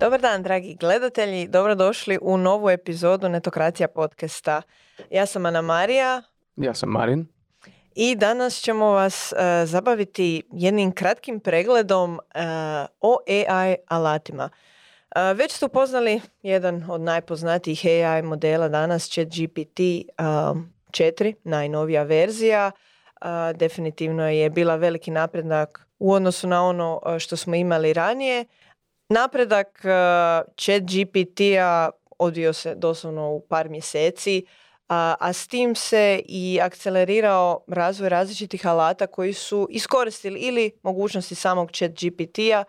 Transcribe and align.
Dobar 0.00 0.20
dan, 0.20 0.42
dragi 0.42 0.74
gledatelji. 0.80 1.48
Dobrodošli 1.48 2.18
u 2.22 2.36
novu 2.36 2.70
epizodu 2.70 3.28
Netokracija 3.28 3.88
podcasta. 3.88 4.62
Ja 5.10 5.26
sam 5.26 5.46
Ana 5.46 5.62
Marija. 5.62 6.22
Ja 6.56 6.74
sam 6.74 6.88
Marin. 6.88 7.26
I 7.94 8.16
danas 8.16 8.54
ćemo 8.54 8.86
vas 8.86 9.32
uh, 9.32 9.68
zabaviti 9.68 10.42
jednim 10.52 10.92
kratkim 10.92 11.40
pregledom 11.40 12.14
uh, 12.14 12.20
o 13.00 13.18
AI 13.28 13.76
alatima. 13.88 14.44
Uh, 14.44 15.38
već 15.38 15.52
ste 15.52 15.66
upoznali 15.66 16.20
jedan 16.42 16.90
od 16.90 17.00
najpoznatijih 17.00 17.86
AI 17.86 18.22
modela 18.22 18.68
danas, 18.68 19.08
ChatGPT 19.08 19.80
4, 20.90 21.34
najnovija 21.44 22.02
verzija. 22.02 22.70
Definitivno 23.54 24.28
je 24.28 24.50
bila 24.50 24.76
veliki 24.76 25.10
napredak 25.10 25.86
u 25.98 26.12
odnosu 26.12 26.48
na 26.48 26.64
ono 26.64 27.00
što 27.18 27.36
smo 27.36 27.54
imali 27.54 27.92
ranije. 27.92 28.44
Napredak 29.08 29.80
chat 30.56 30.82
GPT-a 30.82 31.90
odvio 32.18 32.52
se 32.52 32.74
doslovno 32.74 33.30
u 33.30 33.40
par 33.40 33.68
mjeseci, 33.68 34.46
a, 34.88 35.14
a 35.20 35.32
s 35.32 35.46
tim 35.46 35.74
se 35.74 36.22
i 36.24 36.60
akcelerirao 36.62 37.64
razvoj 37.68 38.08
različitih 38.08 38.66
alata 38.66 39.06
koji 39.06 39.32
su 39.32 39.66
iskoristili 39.70 40.40
ili 40.40 40.70
mogućnosti 40.82 41.34
samog 41.34 41.72
chat 41.72 41.90
GPT-a, 41.90 42.64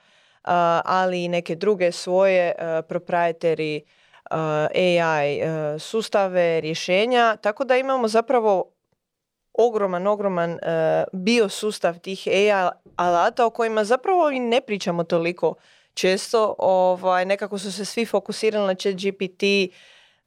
ali 0.85 1.23
i 1.23 1.27
neke 1.27 1.55
druge 1.55 1.91
svoje 1.91 2.55
proprietary 2.89 3.81
AI 4.29 5.41
sustave, 5.79 6.61
rješenja, 6.61 7.35
tako 7.41 7.63
da 7.63 7.77
imamo 7.77 8.07
zapravo 8.07 8.71
ogroman, 9.53 10.07
ogroman 10.07 10.59
biosustav 11.13 11.99
tih 11.99 12.27
AI 12.27 12.69
alata 12.95 13.45
o 13.45 13.49
kojima 13.49 13.83
zapravo 13.83 14.29
i 14.29 14.39
ne 14.39 14.61
pričamo 14.61 15.03
toliko 15.03 15.55
često. 15.99 16.55
Ovaj, 16.57 17.25
nekako 17.25 17.57
su 17.57 17.71
se 17.71 17.85
svi 17.85 18.05
fokusirali 18.05 18.67
na 18.67 18.75
chat 18.75 18.95
GPT 18.95 19.43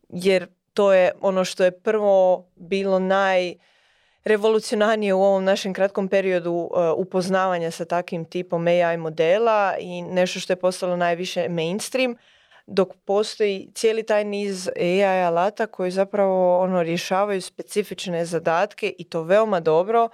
jer 0.08 0.46
to 0.74 0.92
je 0.92 1.12
ono 1.20 1.44
što 1.44 1.64
je 1.64 1.80
prvo 1.80 2.46
bilo 2.56 2.98
naj 2.98 3.54
revolucionarnije 4.24 5.14
u 5.14 5.22
ovom 5.22 5.44
našem 5.44 5.74
kratkom 5.74 6.08
periodu 6.08 6.52
uh, 6.52 6.68
upoznavanja 6.96 7.70
sa 7.70 7.84
takvim 7.84 8.24
tipom 8.24 8.66
AI 8.66 8.96
modela 8.96 9.74
i 9.78 10.02
nešto 10.02 10.40
što 10.40 10.52
je 10.52 10.56
postalo 10.56 10.96
najviše 10.96 11.48
mainstream, 11.48 12.16
dok 12.66 12.88
postoji 13.04 13.70
cijeli 13.74 14.02
taj 14.02 14.24
niz 14.24 14.68
AI 14.76 15.24
alata 15.24 15.66
koji 15.66 15.90
zapravo 15.90 16.58
ono 16.58 16.82
rješavaju 16.82 17.40
specifične 17.42 18.24
zadatke 18.24 18.94
i 18.98 19.04
to 19.04 19.22
veoma 19.22 19.60
dobro 19.60 20.08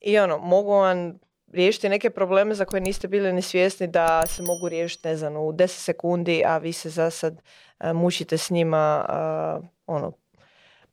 i 0.00 0.18
ono 0.18 0.38
mogu 0.38 0.70
vam 0.70 1.18
riješiti 1.54 1.88
neke 1.88 2.10
probleme 2.10 2.54
za 2.54 2.64
koje 2.64 2.80
niste 2.80 3.08
bili 3.08 3.32
ni 3.32 3.42
svjesni 3.42 3.86
da 3.86 4.26
se 4.26 4.42
mogu 4.42 4.68
riješiti, 4.68 5.08
ne 5.08 5.16
znam, 5.16 5.36
u 5.36 5.52
10 5.52 5.66
sekundi, 5.66 6.42
a 6.46 6.58
vi 6.58 6.72
se 6.72 6.90
za 6.90 7.10
sad 7.10 7.34
uh, 7.34 7.92
mučite 7.92 8.38
s 8.38 8.50
njima 8.50 9.06
uh, 9.08 9.66
ono, 9.86 10.12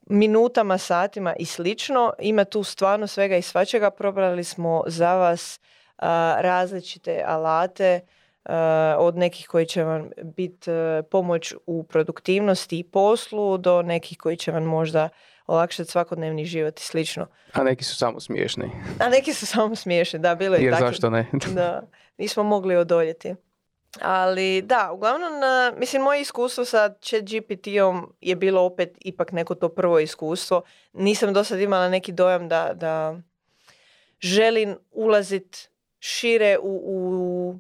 minutama, 0.06 0.78
satima 0.78 1.36
i 1.40 1.46
slično. 1.46 2.14
Ima 2.20 2.46
tu 2.46 2.64
stvarno 2.64 3.08
svega 3.08 3.38
i 3.38 3.42
svačega. 3.42 3.92
Probrali 3.92 4.44
smo 4.44 4.84
za 4.88 5.16
vas 5.16 5.60
različite 6.38 7.24
alate 7.26 8.00
od 8.98 9.18
nekih 9.18 9.48
koji 9.48 9.66
će 9.66 9.84
vam 9.84 10.10
biti 10.24 10.72
pomoć 11.12 11.54
u 11.66 11.84
produktivnosti 11.84 12.80
i 12.80 12.84
poslu 12.84 13.58
do 13.58 13.82
nekih 13.82 14.18
koji 14.18 14.38
će 14.38 14.52
vam 14.52 14.64
možda 14.64 15.10
olakšati 15.52 15.92
svakodnevni 15.92 16.46
život 16.46 16.80
i 16.80 16.84
slično. 16.84 17.28
A 17.54 17.64
neki 17.64 17.84
su 17.84 17.96
samo 17.96 18.20
smiješni. 18.20 18.72
A 19.00 19.10
neki 19.10 19.34
su 19.34 19.46
samo 19.46 19.76
smiješni, 19.76 20.20
da, 20.20 20.36
bilo 20.36 20.56
je 20.56 20.64
Jer 20.64 20.76
zašto 20.80 21.10
ne? 21.10 21.28
da, 21.56 21.82
nismo 22.18 22.44
mogli 22.44 22.76
odoljeti. 22.76 23.36
Ali 24.02 24.62
da, 24.62 24.92
uglavnom, 24.94 25.32
mislim, 25.78 26.02
moje 26.02 26.22
iskustvo 26.22 26.66
sa 26.66 26.94
chat 27.02 27.24
GPT-om 27.24 28.14
je 28.22 28.36
bilo 28.36 28.62
opet 28.62 28.98
ipak 29.00 29.32
neko 29.32 29.56
to 29.56 29.70
prvo 29.70 30.00
iskustvo. 30.00 30.62
Nisam 30.94 31.34
do 31.34 31.44
sad 31.44 31.60
imala 31.60 31.90
neki 31.90 32.12
dojam 32.12 32.50
da, 32.50 32.72
da 32.74 33.16
želim 34.20 34.78
ulazit 34.92 35.70
šire 36.00 36.58
u, 36.62 36.82
u 36.86 37.60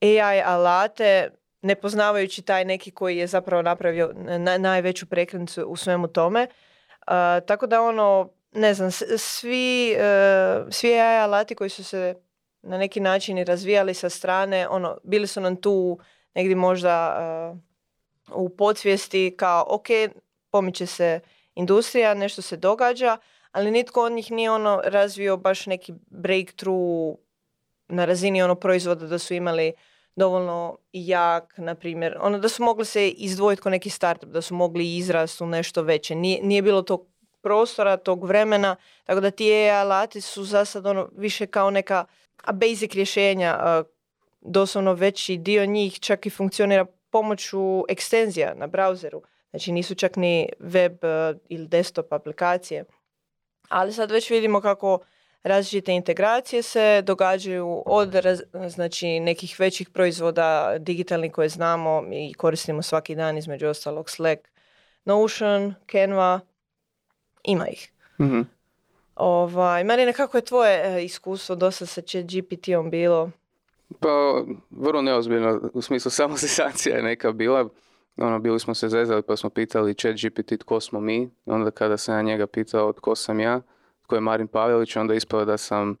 AI 0.00 0.42
alate, 0.44 1.30
ne 1.62 1.74
poznavajući 1.74 2.42
taj 2.42 2.64
neki 2.64 2.90
koji 2.90 3.16
je 3.16 3.26
zapravo 3.26 3.62
napravio 3.62 4.12
na, 4.14 4.58
najveću 4.58 5.06
prekretnicu 5.06 5.62
u 5.62 5.76
svemu 5.76 6.08
tome. 6.08 6.46
Tako 7.46 7.66
da 7.66 7.82
ono, 7.82 8.28
ne 8.52 8.74
znam, 8.74 8.90
svi, 9.18 9.96
uh, 9.96 10.72
svi 10.72 11.00
AI 11.00 11.18
alati 11.18 11.54
koji 11.54 11.70
su 11.70 11.84
se 11.84 12.14
na 12.62 12.78
neki 12.78 13.00
način 13.00 13.38
i 13.38 13.44
razvijali 13.44 13.94
sa 13.94 14.08
strane, 14.08 14.68
ono, 14.68 14.98
bili 15.04 15.26
su 15.26 15.40
nam 15.40 15.56
tu 15.56 15.98
negdje 16.34 16.56
možda 16.56 17.16
uh, 17.52 17.58
u 18.44 18.48
podsvijesti 18.48 19.34
kao, 19.36 19.64
ok, 19.68 19.86
pomiče 20.50 20.86
se 20.86 21.20
industrija, 21.54 22.14
nešto 22.14 22.42
se 22.42 22.56
događa, 22.56 23.16
ali 23.52 23.70
nitko 23.70 24.02
od 24.02 24.12
njih 24.12 24.30
nije 24.30 24.50
ono 24.50 24.80
razvio 24.84 25.36
baš 25.36 25.66
neki 25.66 25.92
breakthrough 26.06 27.18
na 27.88 28.04
razini 28.04 28.42
ono 28.42 28.54
proizvoda 28.54 29.06
da 29.06 29.18
su 29.18 29.34
imali 29.34 29.72
dovoljno 30.20 30.78
jak, 30.92 31.58
na 31.58 31.74
primjer, 31.74 32.16
ono 32.20 32.38
da 32.38 32.48
su 32.48 32.64
mogli 32.64 32.84
se 32.84 33.08
izdvojiti 33.08 33.62
kao 33.62 33.70
neki 33.70 33.90
startup, 33.90 34.28
da 34.28 34.42
su 34.42 34.54
mogli 34.54 34.96
izrast 34.96 35.40
u 35.40 35.46
nešto 35.46 35.82
veće. 35.82 36.14
Nije, 36.14 36.42
nije 36.42 36.62
bilo 36.62 36.82
tog 36.82 37.06
prostora, 37.42 37.96
tog 37.96 38.24
vremena, 38.24 38.76
tako 39.04 39.20
da 39.20 39.30
ti 39.30 39.70
alati 39.70 40.20
su 40.20 40.44
za 40.44 40.64
sad 40.64 40.86
ono 40.86 41.08
više 41.16 41.46
kao 41.46 41.70
neka 41.70 42.04
a 42.44 42.52
basic 42.52 42.94
rješenja, 42.94 43.82
doslovno 44.40 44.92
veći 44.92 45.36
dio 45.36 45.66
njih 45.66 46.00
čak 46.00 46.26
i 46.26 46.30
funkcionira 46.30 46.86
pomoću 47.10 47.84
ekstenzija 47.88 48.54
na 48.54 48.68
browseru. 48.68 49.20
Znači 49.50 49.72
nisu 49.72 49.94
čak 49.94 50.16
ni 50.16 50.48
web 50.58 50.96
ili 51.48 51.66
desktop 51.66 52.12
aplikacije. 52.12 52.84
Ali 53.68 53.92
sad 53.92 54.10
već 54.10 54.30
vidimo 54.30 54.60
kako 54.60 54.98
različite 55.42 55.92
integracije 55.92 56.62
se 56.62 57.02
događaju 57.02 57.82
od 57.86 58.14
znači, 58.68 59.20
nekih 59.20 59.60
većih 59.60 59.90
proizvoda 59.90 60.78
digitalnih 60.78 61.32
koje 61.32 61.48
znamo 61.48 62.04
i 62.12 62.34
koristimo 62.34 62.82
svaki 62.82 63.14
dan, 63.14 63.38
između 63.38 63.66
ostalog 63.66 64.10
Slack, 64.10 64.48
Notion, 65.04 65.74
Canva, 65.90 66.40
ima 67.44 67.68
ih. 67.68 67.92
mm 68.20 68.40
Ovaj, 69.14 69.84
Marina, 69.84 70.12
kako 70.12 70.38
je 70.38 70.44
tvoje 70.44 70.96
e, 70.98 71.04
iskustvo 71.04 71.56
dosta 71.56 71.86
sa 71.86 72.00
će 72.00 72.22
GPT-om 72.22 72.90
bilo? 72.90 73.30
Pa, 74.00 74.44
vrlo 74.70 75.02
neozbiljno, 75.02 75.60
u 75.72 75.82
smislu 75.82 76.10
samo 76.20 76.36
sensacija 76.36 76.96
je 76.96 77.02
neka 77.02 77.32
bila. 77.32 77.68
Ono, 78.16 78.38
bili 78.38 78.60
smo 78.60 78.74
se 78.74 78.88
zezali 78.88 79.22
pa 79.22 79.36
smo 79.36 79.50
pitali 79.50 79.94
chat 79.94 80.14
GPT 80.14 80.60
tko 80.60 80.80
smo 80.80 81.00
mi. 81.00 81.30
Onda 81.46 81.70
kada 81.70 81.96
sam 81.96 82.14
ja 82.14 82.22
njega 82.22 82.46
pitao 82.46 82.92
tko 82.92 83.14
sam 83.14 83.40
ja, 83.40 83.60
tko 84.10 84.16
je 84.16 84.20
Marin 84.20 84.48
Pavelić, 84.48 84.96
onda 84.96 85.14
ispao 85.14 85.44
da 85.44 85.56
sam 85.58 85.96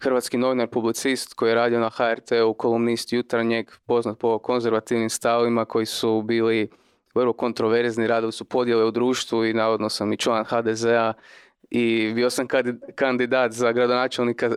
hrvatski 0.00 0.38
novinar, 0.38 0.68
publicist 0.68 1.34
koji 1.34 1.50
je 1.50 1.54
radio 1.54 1.80
na 1.80 1.90
HRT-u, 1.90 2.54
kolumnist 2.54 3.12
jutarnjeg, 3.12 3.70
poznat 3.86 4.18
po 4.18 4.38
konzervativnim 4.38 5.10
stavima 5.10 5.64
koji 5.64 5.86
su 5.86 6.22
bili 6.22 6.70
vrlo 7.14 7.32
kontroverzni, 7.32 8.06
radili 8.06 8.32
su 8.32 8.44
podjele 8.44 8.84
u 8.84 8.90
društvu 8.90 9.44
i 9.44 9.54
navodno 9.54 9.88
sam 9.88 10.12
i 10.12 10.16
član 10.16 10.44
HDZ-a 10.44 11.12
i 11.70 12.12
bio 12.14 12.30
sam 12.30 12.46
kandidat 12.94 13.52
za 13.52 13.72
gradonačelnika 13.72 14.46
uh, 14.48 14.54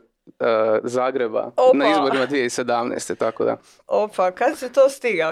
Zagreba 0.83 1.51
Opa. 1.57 1.77
na 1.77 1.91
izborima 1.91 2.27
2017. 2.27 3.15
tako 3.15 3.45
da. 3.45 3.57
Opa, 3.87 4.31
kad 4.31 4.57
se 4.57 4.71
to 4.71 4.89
stigao? 4.89 5.31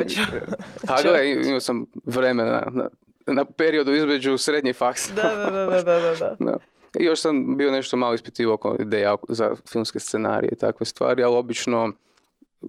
A 0.88 1.02
gledaj, 1.02 1.32
imao 1.32 1.60
sam 1.60 1.86
vremena 2.06 2.68
na, 2.72 2.90
na 3.28 3.46
periodu 3.46 3.94
između 3.94 4.38
srednje 4.38 4.74
faksa. 4.74 5.14
da, 5.14 5.36
da, 5.36 5.66
da, 5.66 5.84
da, 5.84 6.16
da. 6.20 6.36
da. 6.40 6.58
I 7.00 7.04
još 7.04 7.22
sam 7.22 7.58
bio 7.58 7.72
nešto 7.72 7.98
malo 7.98 8.14
ispitivao 8.14 8.54
oko 8.54 8.76
ideja 8.80 9.16
za 9.30 9.56
filmske 9.72 10.00
scenarije 10.00 10.50
i 10.52 10.56
takve 10.56 10.86
stvari, 10.86 11.24
ali 11.24 11.36
obično 11.36 11.92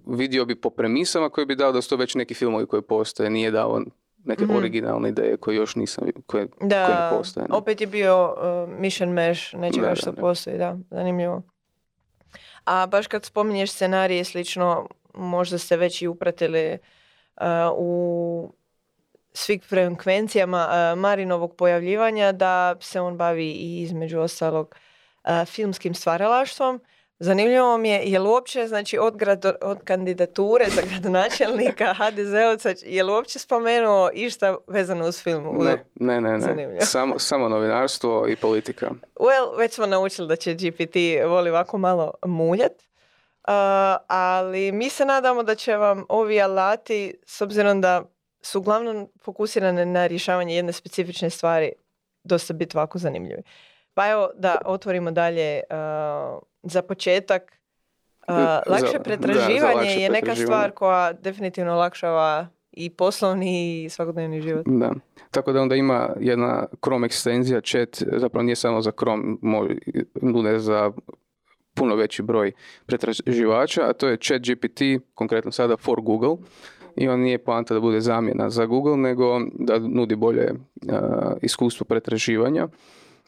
vidio 0.07 0.45
bi 0.45 0.61
po 0.61 0.71
premisama 0.71 1.29
koji 1.29 1.47
bi 1.47 1.57
dao 1.57 1.73
da 1.73 1.83
su 1.83 1.91
to 1.91 1.97
već 1.97 2.15
neki 2.15 2.35
filmovi 2.35 2.67
koji 2.67 2.83
postoje, 2.83 3.31
nije 3.31 3.51
dao 3.51 3.83
neke 4.25 4.45
mm 4.45 4.57
originalne 4.57 5.09
ideje 5.09 5.37
koje 5.37 5.57
još 5.57 5.77
nisam, 5.77 6.09
koje, 6.27 6.49
da, 6.61 6.87
koje 6.87 6.97
ne 6.97 7.19
postoje. 7.19 7.47
opet 7.51 7.81
je 7.81 7.87
bio 7.87 8.35
uh, 8.35 8.81
mission 8.81 9.09
mesh 9.09 9.55
nečega 9.55 9.87
da, 9.87 9.95
što 9.95 10.13
da, 10.13 10.21
postoji, 10.21 10.59
da, 10.59 10.79
zanimljivo. 10.91 11.43
A 12.65 12.87
baš 12.87 13.07
kad 13.07 13.25
spominješ 13.25 13.73
scenarije 13.73 14.25
slično, 14.25 14.89
možda 15.15 15.59
ste 15.59 15.77
već 15.77 16.03
i 16.03 16.09
upratili 16.09 16.79
uh, 17.37 17.47
u 17.77 18.55
svih 19.35 19.63
frekvencijama 19.69 20.69
uh, 20.69 20.99
Marinovog 20.99 21.57
pojavljivanja 21.57 22.33
da 22.33 22.77
se 22.81 23.01
on 23.01 23.17
bavi 23.17 23.51
i 23.51 23.83
između 23.83 24.21
ostalog 24.21 24.75
uh, 25.25 25.45
filmskim 25.47 25.95
stvaralaštvom 25.95 26.81
Zanimljivo 27.23 27.79
mi 27.79 27.89
je, 27.89 28.03
je 28.05 28.19
li 28.19 28.29
uopće, 28.29 28.67
znači 28.67 28.99
od, 28.99 29.23
od 29.63 29.79
kandidature 29.85 30.65
za 30.69 30.83
gradonačelnika 30.91 31.95
HDZ-ovca, 31.99 32.75
je 32.87 33.03
li 33.03 33.13
uopće 33.13 33.39
spomenuo 33.39 34.11
išta 34.15 34.57
vezano 34.67 35.09
uz 35.09 35.23
film? 35.23 35.59
Ne, 35.95 36.21
ne, 36.21 36.39
ne, 36.39 36.39
ne. 36.39 36.81
Samo, 36.81 37.19
samo 37.19 37.49
novinarstvo 37.49 38.29
i 38.29 38.37
politika. 38.37 38.91
Well, 39.15 39.59
već 39.59 39.75
smo 39.75 39.87
naučili 39.87 40.29
da 40.29 40.37
će 40.37 40.55
GPT 40.55 40.97
voli 41.27 41.51
ovako 41.51 41.79
malo 41.79 42.13
muljat. 42.27 42.73
ali 44.07 44.73
mi 44.73 44.91
se 44.91 45.05
nadamo 45.05 45.43
da 45.43 45.55
će 45.55 45.77
vam 45.77 46.05
ovi 46.09 46.41
alati, 46.41 47.15
s 47.27 47.41
obzirom 47.41 47.81
da 47.81 48.03
su 48.43 48.59
uglavnom 48.59 49.09
fokusirane 49.21 49.87
na 49.87 50.07
rješavanje 50.07 50.57
jedne 50.57 50.73
specifične 50.73 51.31
stvari, 51.31 51.73
dosta 52.25 52.55
biti 52.55 52.77
ovako 52.77 52.99
zanimljivi. 52.99 53.43
Pa 53.95 54.11
evo 54.11 54.31
da 54.35 54.57
otvorimo 54.65 55.11
dalje 55.11 55.61
za 56.63 56.83
početak. 56.83 57.59
lakše 58.67 59.01
pretraživanje 59.05 59.91
je 59.91 60.11
neka 60.11 60.37
stvar 60.37 60.71
koja 60.71 61.13
definitivno 61.13 61.73
olakšava 61.73 62.47
i 62.73 62.91
poslovni 62.91 63.83
i 63.85 63.89
svakodnevni 63.89 64.41
život. 64.41 64.67
Da. 64.67 64.93
Tako 65.31 65.53
da 65.53 65.61
onda 65.61 65.75
ima 65.75 66.11
jedna 66.21 66.67
Chrome 66.85 67.07
ekstenzija, 67.07 67.61
chat, 67.61 68.03
zapravo 68.17 68.43
nije 68.43 68.57
samo 68.57 68.83
za 68.83 68.93
Chrome, 68.99 69.37
nude 70.23 70.59
za 70.59 70.93
puno 71.75 71.95
veći 71.95 72.23
broj 72.23 72.53
pretraživača, 72.87 73.83
a 73.89 73.93
to 73.93 74.09
je 74.09 74.17
chat 74.17 74.43
GPT, 74.43 74.81
konkretno 75.15 75.53
sada 75.53 75.77
for 75.77 76.01
Google. 76.01 76.37
I 76.97 77.09
on 77.09 77.21
nije 77.21 77.39
poanta 77.39 77.75
da 77.75 77.81
bude 77.81 78.01
zamjena 78.01 78.51
za 78.51 78.67
Google, 78.67 78.97
nego 78.97 79.41
da 79.55 79.79
nudi 79.79 80.17
bolje 80.17 80.51
iskustvo 81.43 81.85
pretraživanja. 81.85 82.69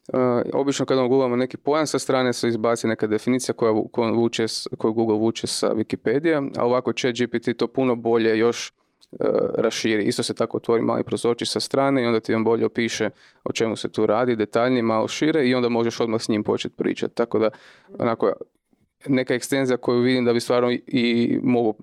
Uh, 0.08 0.20
obično 0.52 0.86
kada 0.86 1.02
googlamo 1.02 1.36
neki 1.36 1.56
pojam 1.56 1.86
sa 1.86 1.98
strane 1.98 2.32
se 2.32 2.48
izbaci 2.48 2.86
neka 2.86 3.06
definicija 3.06 3.54
koja, 3.54 3.72
vuče, 4.14 4.46
koju 4.78 4.92
Google 4.92 5.16
vuče 5.16 5.46
sa 5.46 5.70
Wikipedia, 5.70 6.50
a 6.56 6.64
ovako 6.64 6.92
chat 6.92 7.14
GPT 7.14 7.56
to 7.56 7.66
puno 7.66 7.96
bolje 7.96 8.38
još 8.38 8.72
uh, 9.10 9.26
raširi. 9.54 10.04
Isto 10.04 10.22
se 10.22 10.34
tako 10.34 10.56
otvori 10.56 10.82
mali 10.82 11.04
prozorčić 11.04 11.48
sa 11.48 11.60
strane 11.60 12.02
i 12.02 12.06
onda 12.06 12.20
ti 12.20 12.34
on 12.34 12.44
bolje 12.44 12.66
opiše 12.66 13.10
o 13.44 13.52
čemu 13.52 13.76
se 13.76 13.92
tu 13.92 14.06
radi, 14.06 14.36
detaljnije, 14.36 14.82
malo 14.82 15.08
šire 15.08 15.48
i 15.48 15.54
onda 15.54 15.68
možeš 15.68 16.00
odmah 16.00 16.22
s 16.22 16.28
njim 16.28 16.44
početi 16.44 16.76
pričati. 16.76 17.14
Tako 17.14 17.38
da, 17.38 17.50
onako, 17.98 18.32
neka 19.06 19.34
ekstenzija 19.34 19.76
koju 19.76 20.00
vidim 20.00 20.24
da 20.24 20.32
bi 20.32 20.40
stvarno 20.40 20.72
i 20.86 21.38
mogu 21.42 21.74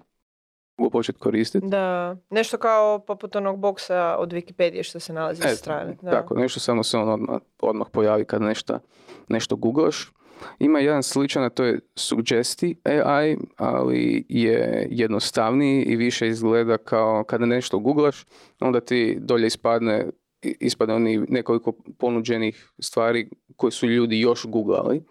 početi 0.90 1.20
koristiti. 1.20 1.68
Da, 1.68 2.16
nešto 2.30 2.58
kao 2.58 3.00
poput 3.00 3.36
onog 3.36 3.60
boksa 3.60 4.16
od 4.20 4.34
Wikipedia 4.34 4.84
što 4.84 5.00
se 5.00 5.14
nalazi 5.14 5.42
sa 5.42 5.50
e, 5.50 5.56
strane. 5.56 5.98
Da. 6.02 6.12
Tako, 6.12 6.36
nešto 6.36 6.60
samo 6.60 6.84
se 6.84 6.98
on 6.98 7.10
odmah, 7.10 7.42
odmah 7.62 7.88
pojavi 7.92 8.26
kad 8.26 8.42
nešto, 8.42 8.80
nešto 9.28 9.56
googlaš. 9.56 10.12
Ima 10.60 10.80
jedan 10.80 11.04
sličan, 11.04 11.44
a 11.44 11.50
to 11.50 11.64
je 11.64 11.80
Suggesti 11.96 12.76
AI, 12.84 13.38
ali 13.58 14.26
je 14.30 14.88
jednostavniji 14.92 15.84
i 15.84 15.96
više 15.96 16.28
izgleda 16.28 16.78
kao 16.78 17.24
kada 17.24 17.46
nešto 17.46 17.80
googlaš, 17.80 18.26
onda 18.60 18.80
ti 18.80 19.18
dolje 19.20 19.48
ispadne 19.48 20.06
ispadne 20.42 20.96
oni 20.96 21.18
nekoliko 21.30 21.74
ponuđenih 21.98 22.72
stvari 22.80 23.30
koje 23.56 23.72
su 23.72 23.88
ljudi 23.88 24.20
još 24.20 24.46
googlali. 24.46 25.04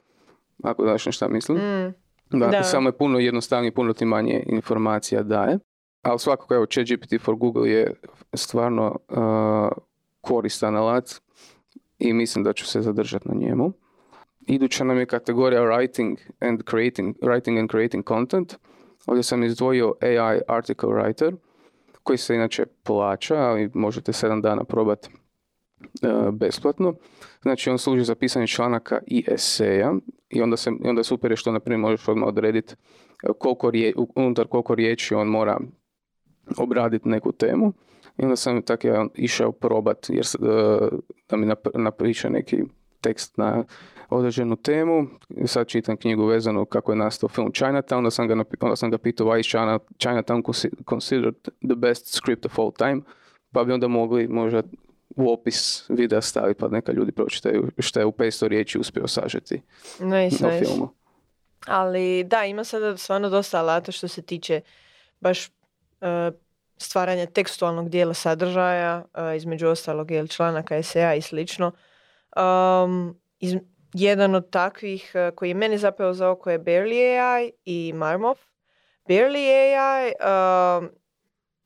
Ako 0.62 0.82
znaš 0.82 1.17
šta 1.17 1.28
mislim. 1.28 1.58
Mm. 1.58 1.94
Da, 2.31 2.62
samo 2.62 2.88
je 2.88 2.93
puno 2.93 3.19
jednostavnije, 3.19 3.73
puno 3.73 3.93
ti 3.93 4.05
manje 4.05 4.43
informacija 4.47 5.23
daje. 5.23 5.59
Ali 6.03 6.19
svakako, 6.19 6.55
evo, 6.55 6.67
ChatGPT 6.67 7.21
for 7.21 7.35
Google 7.37 7.71
je 7.71 7.94
stvarno 8.35 8.97
uh, 9.09 9.82
koristan 10.21 10.77
alat 10.77 11.11
i 11.99 12.12
mislim 12.12 12.44
da 12.44 12.53
ću 12.53 12.67
se 12.67 12.81
zadržati 12.81 13.29
na 13.29 13.35
njemu. 13.35 13.73
Iduća 14.47 14.85
nam 14.85 14.99
je 14.99 15.06
kategorija 15.06 15.62
writing 15.62 16.17
and 16.41 16.62
creating, 16.71 17.17
writing 17.17 17.61
and 17.61 17.71
creating 17.71 18.09
content. 18.09 18.55
Ovdje 19.06 19.23
sam 19.23 19.43
izdvojio 19.43 19.94
AI 20.00 20.41
article 20.49 20.88
writer, 20.88 21.37
koji 22.03 22.19
se 22.19 22.35
inače 22.35 22.67
plaća, 22.82 23.37
ali 23.37 23.71
možete 23.75 24.12
7 24.12 24.43
dana 24.43 24.65
probati 24.65 25.11
besplatno. 26.32 26.94
Znači 27.43 27.71
on 27.71 27.79
služi 27.79 28.05
za 28.05 28.15
pisanje 28.15 28.47
članaka 28.47 28.99
i 29.06 29.25
eseja 29.29 29.94
i 30.31 30.43
onda, 30.43 30.56
se, 30.56 30.71
onda 30.85 31.00
je 31.00 31.05
super 31.05 31.31
je 31.31 31.37
što 31.37 31.53
na 31.53 31.61
primjer 31.61 31.81
možeš 31.81 32.09
odmah 32.09 32.29
odrediti 32.29 32.75
uh, 32.75 33.00
koliko 33.38 33.71
rije, 33.71 33.94
unutar 34.15 34.47
koliko 34.47 34.75
riječi 34.75 35.15
on 35.15 35.29
mora 35.29 35.61
obraditi 36.56 37.09
neku 37.09 37.32
temu. 37.32 37.73
I 38.19 38.23
onda 38.23 38.37
sam 38.37 38.62
tako 38.62 38.87
ja 38.87 39.06
išao 39.15 39.53
probat 39.53 40.11
jer, 40.11 40.27
uh, 40.38 40.88
da 41.29 41.37
mi 41.37 41.53
napiše 41.75 42.31
neki 42.31 42.62
tekst 43.00 43.37
na 43.37 43.65
određenu 44.11 44.56
temu. 44.56 45.06
Sad 45.47 45.67
čitam 45.67 45.97
knjigu 45.97 46.27
vezanu 46.27 46.65
kako 46.65 46.93
je 46.93 46.97
nastao 46.97 47.29
film 47.29 47.53
Chinatown, 47.53 47.97
onda 47.97 48.11
sam 48.11 48.29
ga, 48.29 48.44
onda 48.61 48.77
sam 48.77 48.91
ga 48.91 48.99
pitao 48.99 49.27
why 49.27 49.41
is 49.41 49.47
China, 49.47 49.79
Chinatown 49.99 50.43
considered 50.88 51.35
the 51.43 51.77
best 51.77 52.15
script 52.15 52.47
of 52.47 52.59
all 52.59 52.73
time, 52.73 53.03
pa 53.53 53.65
bi 53.65 53.73
onda 53.73 53.88
mogli 53.88 54.29
možda 54.29 54.62
u 55.16 55.32
opis 55.32 55.84
videa 55.88 56.20
staviti 56.20 56.60
pa 56.60 56.68
neka 56.68 56.92
ljudi 56.92 57.12
pročitaju 57.12 57.70
što 57.78 58.00
je 58.00 58.06
u 58.06 58.12
500 58.12 58.48
riječi 58.48 58.78
uspio 58.78 59.08
sažeti 59.08 59.62
nice, 60.00 60.44
na 60.44 60.58
filmu. 60.58 60.88
Ali 61.66 62.24
da, 62.24 62.44
ima 62.44 62.64
sada 62.64 62.96
stvarno 62.96 63.28
dosta 63.28 63.58
alata 63.58 63.92
što 63.92 64.08
se 64.08 64.22
tiče 64.22 64.60
baš 65.20 65.48
uh, 65.48 66.34
stvaranja 66.76 67.26
tekstualnog 67.26 67.88
dijela 67.88 68.14
sadržaja, 68.14 69.04
uh, 69.14 69.36
između 69.36 69.68
ostalog 69.68 70.10
jel, 70.10 70.26
članaka 70.26 70.76
esea 70.76 71.14
i 71.14 71.22
slično. 71.22 71.72
Um, 72.36 73.20
iz, 73.38 73.54
jedan 73.92 74.34
od 74.34 74.50
takvih 74.50 75.12
uh, 75.14 75.34
koji 75.34 75.48
je 75.48 75.54
meni 75.54 75.78
zapeo 75.78 76.14
za 76.14 76.30
oko 76.30 76.50
je 76.50 76.58
Barely 76.58 77.20
AI 77.20 77.52
i 77.64 77.92
Marmov. 77.94 78.36
Barely 79.08 79.74
AI 79.76 80.12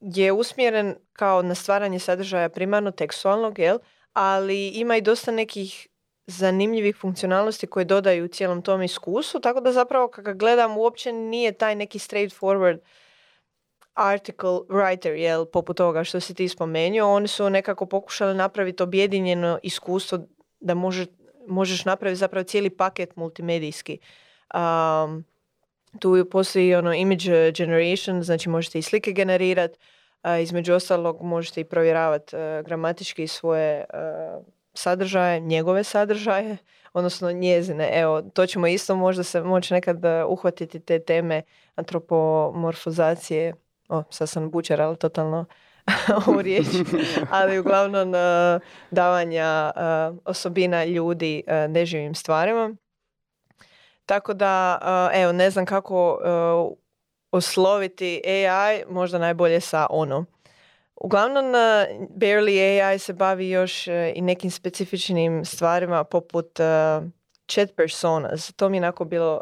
je 0.04 0.32
usmjeren 0.32 0.96
kao 1.12 1.42
na 1.42 1.54
stvaranje 1.54 1.98
sadržaja 1.98 2.48
primarno 2.48 2.90
tekstualnog, 2.90 3.58
jel? 3.58 3.78
ali 4.12 4.68
ima 4.68 4.96
i 4.96 5.00
dosta 5.00 5.30
nekih 5.32 5.88
zanimljivih 6.26 6.96
funkcionalnosti 6.96 7.66
koje 7.66 7.84
dodaju 7.84 8.24
u 8.24 8.28
cijelom 8.28 8.62
tom 8.62 8.82
iskustvu, 8.82 9.40
tako 9.40 9.60
da 9.60 9.72
zapravo 9.72 10.08
kada 10.08 10.32
gledam 10.32 10.76
uopće 10.76 11.12
nije 11.12 11.52
taj 11.52 11.74
neki 11.74 11.98
straightforward 11.98 12.78
article 13.94 14.50
writer, 14.68 15.10
jel, 15.10 15.44
poput 15.44 15.76
toga 15.76 16.04
što 16.04 16.20
si 16.20 16.34
ti 16.34 16.48
spomenuo, 16.48 17.14
oni 17.14 17.28
su 17.28 17.50
nekako 17.50 17.86
pokušali 17.86 18.34
napraviti 18.34 18.82
objedinjeno 18.82 19.58
iskustvo 19.62 20.18
da 20.60 20.74
može, 20.74 21.06
možeš 21.48 21.84
napraviti 21.84 22.18
zapravo 22.18 22.44
cijeli 22.44 22.70
paket 22.70 23.16
multimedijski. 23.16 23.98
Um, 24.54 25.24
tu 25.98 26.26
postoji 26.30 26.74
ono 26.74 26.94
image 26.94 27.52
generation, 27.52 28.22
znači 28.22 28.48
možete 28.48 28.78
i 28.78 28.82
slike 28.82 29.12
generirati, 29.12 29.78
između 30.42 30.74
ostalog 30.74 31.22
možete 31.22 31.60
i 31.60 31.64
provjeravati 31.64 32.36
uh, 32.36 32.66
gramatički 32.66 33.26
svoje 33.26 33.84
uh, 33.94 34.44
sadržaje, 34.74 35.40
njegove 35.40 35.84
sadržaje, 35.84 36.56
odnosno 36.92 37.32
njezine. 37.32 37.90
Evo, 37.92 38.22
to 38.22 38.46
ćemo 38.46 38.66
isto 38.66 38.96
možda 38.96 39.22
se 39.22 39.42
moći 39.42 39.74
nekad 39.74 40.04
e, 40.04 40.24
uhvatiti 40.24 40.80
te 40.80 40.98
teme 40.98 41.42
antropomorfozacije. 41.74 43.54
O, 43.88 44.02
sad 44.10 44.28
sam 44.28 44.50
bučer, 44.50 44.80
ali 44.82 44.96
totalno 44.96 45.44
u 46.38 46.42
riječ. 46.42 46.66
ali 47.30 47.58
uglavnom 47.58 48.12
davanja 48.90 49.72
osobina 50.24 50.84
ljudi 50.84 51.42
neživim 51.68 52.14
stvarima. 52.14 52.76
Tako 54.06 54.34
da, 54.34 54.78
evo, 55.14 55.32
ne 55.32 55.50
znam 55.50 55.66
kako 55.66 56.18
osloviti 57.30 58.22
AI, 58.26 58.84
možda 58.88 59.18
najbolje 59.18 59.60
sa 59.60 59.86
ono. 59.90 60.24
Uglavnom, 60.96 61.44
Barely 62.10 62.82
AI 62.82 62.98
se 62.98 63.12
bavi 63.12 63.50
još 63.50 63.86
i 63.86 64.20
nekim 64.20 64.50
specifičnim 64.50 65.44
stvarima 65.44 66.04
poput 66.04 66.46
chat 67.46 67.76
personas. 67.76 68.52
To 68.52 68.68
mi 68.68 68.76
je 68.76 68.80
onako 68.80 69.04
bilo 69.04 69.40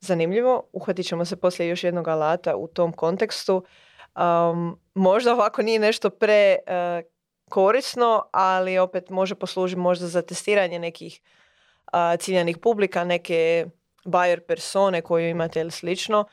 zanimljivo. 0.00 0.68
Uhvatit 0.72 1.06
ćemo 1.06 1.24
se 1.24 1.36
poslije 1.36 1.68
još 1.68 1.84
jednog 1.84 2.08
alata 2.08 2.56
u 2.56 2.68
tom 2.68 2.92
kontekstu. 2.92 3.64
Um, 4.16 4.80
možda 4.94 5.32
ovako 5.32 5.62
nije 5.62 5.78
nešto 5.78 6.10
pre 6.10 6.56
korisno, 7.50 8.28
ali 8.32 8.78
opet 8.78 9.10
može 9.10 9.34
poslužiti 9.34 9.80
možda 9.80 10.06
za 10.06 10.22
testiranje 10.22 10.78
nekih 10.78 11.20
ciljanih 12.18 12.58
publika, 12.58 13.04
neke 13.04 13.66
buyer 14.04 14.40
persone 14.40 15.02
koju 15.02 15.28
imate 15.28 15.60
ili 15.60 15.70
slično 15.70 16.24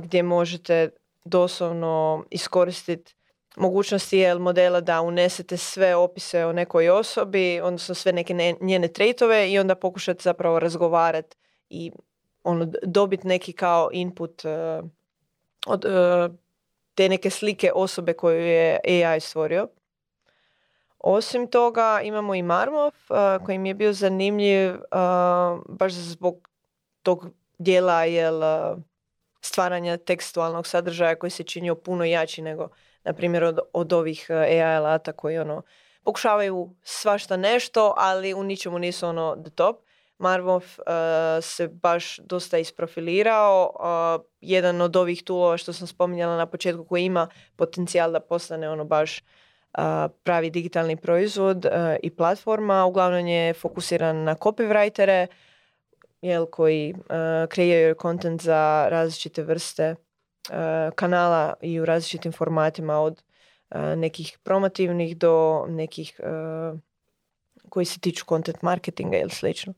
gdje 0.00 0.22
možete 0.22 0.90
doslovno 1.24 2.24
iskoristiti 2.30 3.14
mogućnosti 3.56 4.18
jel, 4.18 4.38
modela 4.38 4.80
da 4.80 5.00
unesete 5.00 5.56
sve 5.56 5.94
opise 5.94 6.44
o 6.46 6.52
nekoj 6.52 6.88
osobi, 6.88 7.60
odnosno 7.60 7.94
sve 7.94 8.12
neke 8.12 8.54
njene 8.60 8.88
trejtove 8.88 9.50
i 9.50 9.58
onda 9.58 9.74
pokušati 9.74 10.22
zapravo 10.22 10.58
razgovarati 10.58 11.36
i 11.70 11.92
ono, 12.44 12.72
dobiti 12.82 13.26
neki 13.26 13.52
kao 13.52 13.90
input 13.92 14.44
uh, 14.44 14.88
od 15.66 15.84
uh, 15.84 16.36
te 16.94 17.08
neke 17.08 17.30
slike 17.30 17.72
osobe 17.74 18.12
koju 18.12 18.46
je 18.46 18.80
AI 18.84 19.20
stvorio. 19.20 19.68
Osim 20.98 21.46
toga 21.46 22.00
imamo 22.04 22.34
i 22.34 22.42
Marmov 22.42 22.86
uh, 23.08 23.44
koji 23.46 23.58
mi 23.58 23.68
je 23.68 23.74
bio 23.74 23.92
zanimljiv 23.92 24.74
baš 25.68 25.92
zbog 25.92 26.49
tog 27.02 27.26
dijela 27.58 28.04
jel, 28.04 28.40
stvaranja 29.40 29.96
tekstualnog 29.96 30.66
sadržaja 30.66 31.14
koji 31.14 31.30
se 31.30 31.42
činio 31.42 31.74
puno 31.74 32.04
jači 32.04 32.42
nego, 32.42 32.68
na 33.04 33.12
primjer, 33.12 33.44
od, 33.44 33.58
od 33.72 33.92
ovih 33.92 34.26
eh, 34.28 34.34
AI 34.34 34.76
alata 34.76 35.12
koji 35.12 35.38
ono, 35.38 35.62
pokušavaju 36.04 36.74
svašta 36.82 37.36
nešto, 37.36 37.94
ali 37.96 38.34
u 38.34 38.42
ničemu 38.42 38.78
nisu 38.78 39.06
ono 39.06 39.36
the 39.44 39.50
top. 39.50 39.76
Marvov 40.18 40.64
se 41.40 41.68
baš 41.68 42.18
dosta 42.18 42.58
isprofilirao. 42.58 43.72
jedan 44.40 44.80
od 44.80 44.96
ovih 44.96 45.22
toolova 45.22 45.56
što 45.56 45.72
sam 45.72 45.86
spominjala 45.86 46.36
na 46.36 46.46
početku 46.46 46.84
koji 46.84 47.04
ima 47.04 47.28
potencijal 47.56 48.12
da 48.12 48.20
postane 48.20 48.70
ono 48.70 48.84
baš 48.84 49.22
pravi 50.22 50.50
digitalni 50.50 50.96
proizvod 50.96 51.66
i 52.02 52.10
platforma. 52.10 52.84
Uglavnom 52.84 53.26
je 53.26 53.54
fokusiran 53.54 54.24
na 54.24 54.34
copywritere 54.34 55.26
jel, 56.22 56.46
koji 56.46 56.94
kreiraju 57.48 57.94
content 58.02 58.42
za 58.42 58.86
različite 58.90 59.42
vrste 59.42 59.94
kanala 60.94 61.54
i 61.60 61.80
u 61.80 61.84
različitim 61.84 62.32
formatima 62.32 63.00
od 63.00 63.22
nekih 63.96 64.38
promotivnih 64.42 65.16
do 65.16 65.66
nekih 65.68 66.20
koji 67.68 67.86
se 67.86 68.00
tiču 68.00 68.24
content 68.28 68.62
marketinga 68.62 69.18
ili 69.18 69.30
slično. 69.30 69.74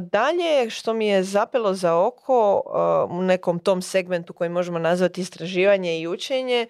Dalje, 0.00 0.70
što 0.70 0.94
mi 0.94 1.06
je 1.06 1.22
zapelo 1.22 1.74
za 1.74 1.96
oko 1.96 2.62
u 3.10 3.22
nekom 3.22 3.58
tom 3.58 3.82
segmentu 3.82 4.32
koji 4.32 4.50
možemo 4.50 4.78
nazvati 4.78 5.20
istraživanje 5.20 6.00
i 6.00 6.08
učenje, 6.08 6.66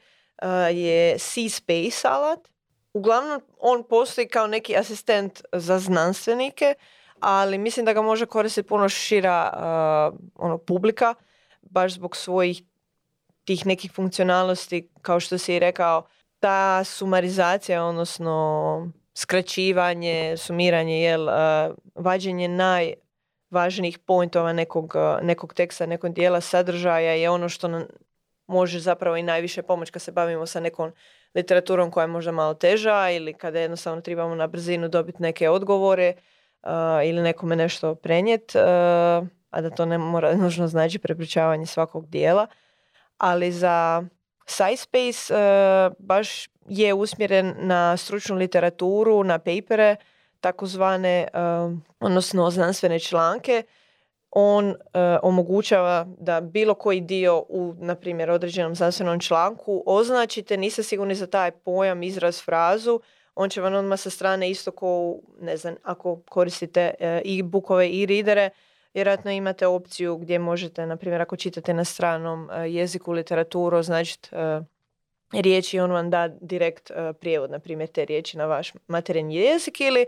je 0.73 1.19
C-Space 1.19 2.09
alat. 2.09 2.49
Uglavnom, 2.93 3.43
on 3.59 3.85
postoji 3.85 4.29
kao 4.29 4.47
neki 4.47 4.77
asistent 4.77 5.43
za 5.53 5.79
znanstvenike, 5.79 6.75
ali 7.21 7.59
mislim 7.59 7.87
da 7.87 7.93
ga 7.93 8.03
može 8.03 8.27
koristiti 8.27 8.69
puno 8.69 8.89
šira 8.89 9.51
ono, 10.35 10.59
publika, 10.59 11.15
baš 11.63 11.93
zbog 11.93 12.17
svojih 12.17 12.63
tih 13.45 13.67
nekih 13.67 13.93
funkcionalnosti, 13.93 14.89
kao 15.03 15.21
što 15.21 15.39
si 15.39 15.55
i 15.55 15.59
rekao, 15.59 16.03
ta 16.39 16.85
sumarizacija, 16.85 17.85
odnosno 17.85 18.93
skraćivanje, 19.15 20.37
sumiranje, 20.37 21.03
jel, 21.03 21.27
vađenje 21.95 22.49
najvažnijih 22.49 23.99
pointova 23.99 24.53
nekog, 24.53 24.95
nekog 25.23 25.55
teksta, 25.55 25.87
nekog 25.87 26.13
dijela 26.13 26.41
sadržaja 26.41 27.13
je 27.13 27.31
ono 27.31 27.49
što 27.49 27.69
nam 27.69 27.85
može 28.47 28.81
zapravo 28.81 29.17
i 29.17 29.23
najviše 29.23 29.63
pomoć 29.63 29.91
kad 29.91 30.03
se 30.03 30.13
bavimo 30.13 30.47
sa 30.47 30.61
nekom 30.61 30.93
literaturom 31.35 31.91
koja 31.91 32.05
je 32.05 32.09
možda 32.09 32.33
malo 32.33 32.55
teža 32.55 33.11
ili 33.11 33.35
kada 33.35 33.61
jednostavno 33.61 34.01
trebamo 34.01 34.35
na 34.35 34.47
brzinu 34.47 34.89
dobiti 34.89 35.23
neke 35.23 35.49
odgovore 35.49 36.15
ili 37.05 37.23
nekome 37.23 37.57
nešto 37.57 37.95
prenijeti, 37.95 38.59
a 39.51 39.61
da 39.61 39.71
to 39.71 39.87
ne 39.87 39.99
mora 39.99 40.35
nužno 40.43 40.69
znači 40.69 40.99
prepričavanje 40.99 41.67
svakog 41.67 42.07
dijela. 42.07 42.47
Ali 43.19 43.53
za 43.53 44.03
SciSpace 44.47 45.35
baš 45.99 46.49
je 46.69 46.95
usmjeren 46.95 47.55
na 47.59 47.97
stručnu 47.97 48.37
literaturu, 48.37 49.25
na 49.25 49.39
papere, 49.39 49.97
takozvane, 50.41 51.29
odnosno 52.01 52.51
znanstvene 52.51 52.99
članke. 52.99 53.63
On 54.31 54.75
omogućava 55.23 56.07
da 56.19 56.41
bilo 56.41 56.75
koji 56.75 57.01
dio 57.01 57.45
u, 57.49 57.75
na 57.79 57.95
primjer, 57.95 58.31
određenom 58.31 58.75
znanstvenom 58.75 59.21
članku 59.21 59.83
označite, 59.87 60.57
niste 60.57 60.83
sigurni 60.83 61.15
za 61.15 61.27
taj 61.27 61.51
pojam, 61.51 62.03
izraz, 62.03 62.43
frazu, 62.43 63.01
on 63.35 63.51
će 63.51 63.61
vam 63.61 63.75
odmah 63.75 64.01
sa 64.01 64.11
strane 64.11 64.51
isto 64.51 64.71
ko, 64.71 65.19
ne 65.41 65.57
znam, 65.57 65.75
ako 65.83 66.21
koristite 66.29 66.95
i 67.25 67.43
bookove 67.43 67.91
i 67.91 68.07
readere, 68.07 68.51
vjerojatno 68.95 69.31
imate 69.31 69.67
opciju 69.67 70.17
gdje 70.17 70.39
možete, 70.39 70.87
na 70.87 70.97
primjer, 70.97 71.23
ako 71.23 71.37
čitate 71.37 71.75
na 71.75 71.85
stranom 71.85 72.51
jeziku 72.67 73.13
literaturu, 73.13 73.77
označiti 73.77 74.29
riječi 75.33 75.81
on 75.81 75.93
vam 75.93 76.11
da 76.11 76.29
direkt 76.29 76.91
prijevod, 77.21 77.51
na 77.51 77.59
primjer, 77.59 77.89
te 77.89 78.05
riječi 78.05 78.39
na 78.39 78.47
vaš 78.47 78.73
materinji 78.89 79.37
jezik 79.37 79.81
ili 79.81 80.07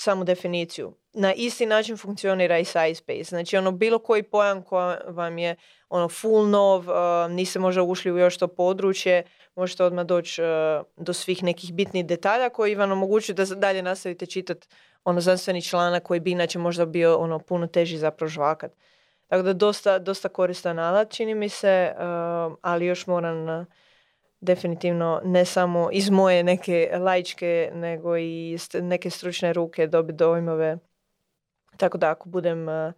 samu 0.00 0.24
definiciju. 0.24 0.92
Na 1.12 1.34
isti 1.34 1.66
način 1.66 1.96
funkcionira 1.96 2.58
i 2.58 2.64
SciSpace. 2.64 3.24
Znači, 3.24 3.56
ono, 3.56 3.72
bilo 3.72 3.98
koji 3.98 4.22
pojam 4.22 4.62
koji 4.62 4.96
vam 5.06 5.38
je 5.38 5.56
ono 5.88 6.08
full 6.08 6.48
nov, 6.48 6.88
uh, 6.88 7.30
niste 7.30 7.58
možda 7.58 7.82
ušli 7.82 8.12
u 8.12 8.18
još 8.18 8.38
to 8.38 8.48
područje, 8.48 9.22
možete 9.54 9.84
odmah 9.84 10.06
doći 10.06 10.42
do 10.96 11.12
svih 11.12 11.42
nekih 11.42 11.74
bitnih 11.74 12.06
detalja 12.06 12.48
koji 12.48 12.74
vam 12.74 12.92
omogućuju 12.92 13.36
da 13.36 13.44
dalje 13.44 13.82
nastavite 13.82 14.26
čitati 14.26 14.68
ono 15.04 15.20
znanstveni 15.20 15.62
članak 15.62 16.02
koji 16.02 16.20
bi 16.20 16.30
inače 16.30 16.58
možda 16.58 16.86
bio 16.86 17.16
ono 17.16 17.38
puno 17.38 17.66
teži 17.66 17.98
za 17.98 18.10
prožvakat. 18.10 18.72
Tako 19.28 19.42
da 19.42 19.52
dosta, 19.52 19.98
dosta 19.98 20.28
koristan 20.28 20.78
alat 20.78 21.10
čini 21.10 21.34
mi 21.34 21.48
se, 21.48 21.92
uh, 21.94 22.56
ali 22.62 22.86
još 22.86 23.06
moram 23.06 23.48
uh, 23.48 23.66
definitivno 24.40 25.20
ne 25.24 25.44
samo 25.44 25.88
iz 25.92 26.10
moje 26.10 26.42
neke 26.42 26.90
laičke, 27.00 27.70
nego 27.74 28.16
i 28.16 28.50
iz 28.50 28.68
neke 28.74 29.10
stručne 29.10 29.52
ruke 29.52 29.86
dobiti 29.86 30.16
dojmove. 30.16 30.78
Tako 31.76 31.98
da 31.98 32.10
ako 32.10 32.28
budem 32.28 32.68
uh, 32.68 32.92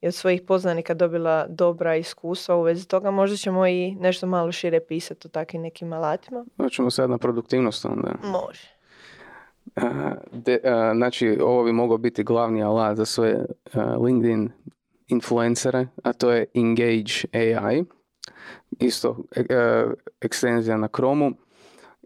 i 0.00 0.06
od 0.06 0.14
svojih 0.14 0.42
poznanika 0.42 0.94
dobila 0.94 1.46
dobra 1.48 1.96
iskustva 1.96 2.56
u 2.56 2.62
vezi 2.62 2.88
toga, 2.88 3.10
možda 3.10 3.36
ćemo 3.36 3.66
i 3.66 3.94
nešto 3.94 4.26
malo 4.26 4.52
šire 4.52 4.80
pisati 4.80 5.28
o 5.28 5.30
takvim 5.30 5.62
nekim 5.62 5.92
alatima. 5.92 6.44
Hoćemo 6.56 6.90
sad 6.90 7.10
na 7.10 7.18
produktivnost 7.18 7.84
onda. 7.84 8.14
Može. 8.22 8.76
De, 10.32 10.60
znači, 10.94 11.38
ovo 11.42 11.64
bi 11.64 11.72
mogao 11.72 11.98
biti 11.98 12.24
glavni 12.24 12.62
alat 12.62 12.96
za 12.96 13.04
sve 13.04 13.44
LinkedIn 14.04 14.50
influencere, 15.08 15.86
a 16.04 16.12
to 16.12 16.30
je 16.30 16.46
Engage 16.54 17.12
AI, 17.32 17.84
isto 18.78 19.16
e, 19.36 19.40
e, 19.40 19.86
ekstenzija 20.20 20.76
na 20.76 20.88
Chromu 20.96 21.32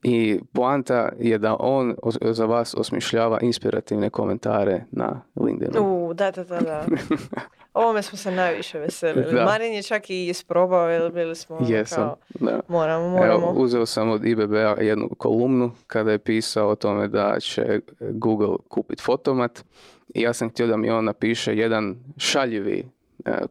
i 0.03 0.41
poanta 0.53 1.09
je 1.19 1.39
da 1.39 1.57
on 1.59 1.95
za 2.21 2.45
vas 2.45 2.75
osmišljava 2.75 3.39
inspirativne 3.41 4.11
komentare 4.11 4.85
na 4.91 5.23
LinkedInu. 5.37 6.09
U, 6.09 6.15
da, 6.15 6.31
da, 6.31 6.45
da, 6.45 6.61
da. 6.61 6.85
Ovome 7.75 8.03
smo 8.03 8.19
se 8.19 8.31
najviše 8.31 8.79
veselili. 8.79 9.35
Da. 9.35 9.45
Marin 9.45 9.75
je 9.75 9.83
čak 9.83 10.11
i 10.11 10.29
isprobao, 10.29 10.89
jer 10.89 11.13
bili 11.13 11.35
smo 11.37 11.57
ono 11.57 11.69
Jesam, 11.69 12.05
kao, 12.05 12.17
da. 12.41 12.61
moramo, 12.69 13.09
moramo. 13.09 13.35
Evo, 13.35 13.55
uzeo 13.57 13.87
sam 13.87 14.11
od 14.11 14.25
IBB-a 14.25 14.77
jednu 14.81 15.09
kolumnu 15.19 15.73
kada 15.87 16.13
je 16.13 16.19
pisao 16.19 16.69
o 16.69 16.75
tome 16.75 17.09
da 17.09 17.37
će 17.41 17.81
Google 18.01 18.57
kupiti 18.69 19.03
fotomat 19.03 19.65
i 20.15 20.23
ja 20.23 20.33
sam 20.33 20.51
htio 20.51 20.67
da 20.67 20.77
mi 20.77 20.91
on 20.91 21.05
napiše 21.05 21.57
jedan 21.57 21.97
šaljivi 22.17 22.85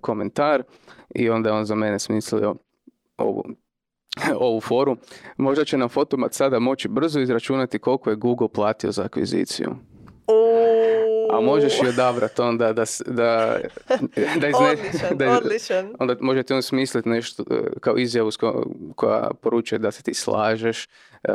komentar 0.02 0.64
i 1.16 1.30
onda 1.30 1.50
je 1.50 1.56
on 1.56 1.66
za 1.66 1.76
mene 1.76 2.00
smislio 2.00 2.56
ovu, 3.18 3.44
ovu 4.48 4.62
foru. 4.62 4.98
Možda 5.38 5.66
će 5.66 5.78
nam 5.78 5.90
fotomat 5.90 6.34
sada 6.34 6.60
moći 6.60 6.88
brzo 6.88 7.20
izračunati 7.20 7.80
koliko 7.80 8.10
je 8.10 8.16
Google 8.16 8.48
platio 8.54 8.92
za 8.92 9.04
akviziciju. 9.04 9.76
A 11.32 11.42
možeš 11.42 11.82
i 11.84 11.88
odabrati 11.88 12.42
onda 12.42 12.74
da, 12.74 12.84
da, 13.06 13.60
da, 14.42 14.48
izne, 14.48 14.70
odličan, 14.72 15.18
da 15.18 15.38
odličan. 15.38 15.96
Onda 16.00 16.16
možete 16.20 16.56
on 16.56 16.62
smisliti 16.62 17.10
nešto 17.10 17.44
e, 17.52 17.80
kao 17.80 17.98
izjavu 17.98 18.30
koja 18.96 19.32
poručuje 19.42 19.80
da 19.80 19.92
se 19.92 20.04
ti 20.04 20.14
slažeš, 20.14 20.86
e, 20.86 20.88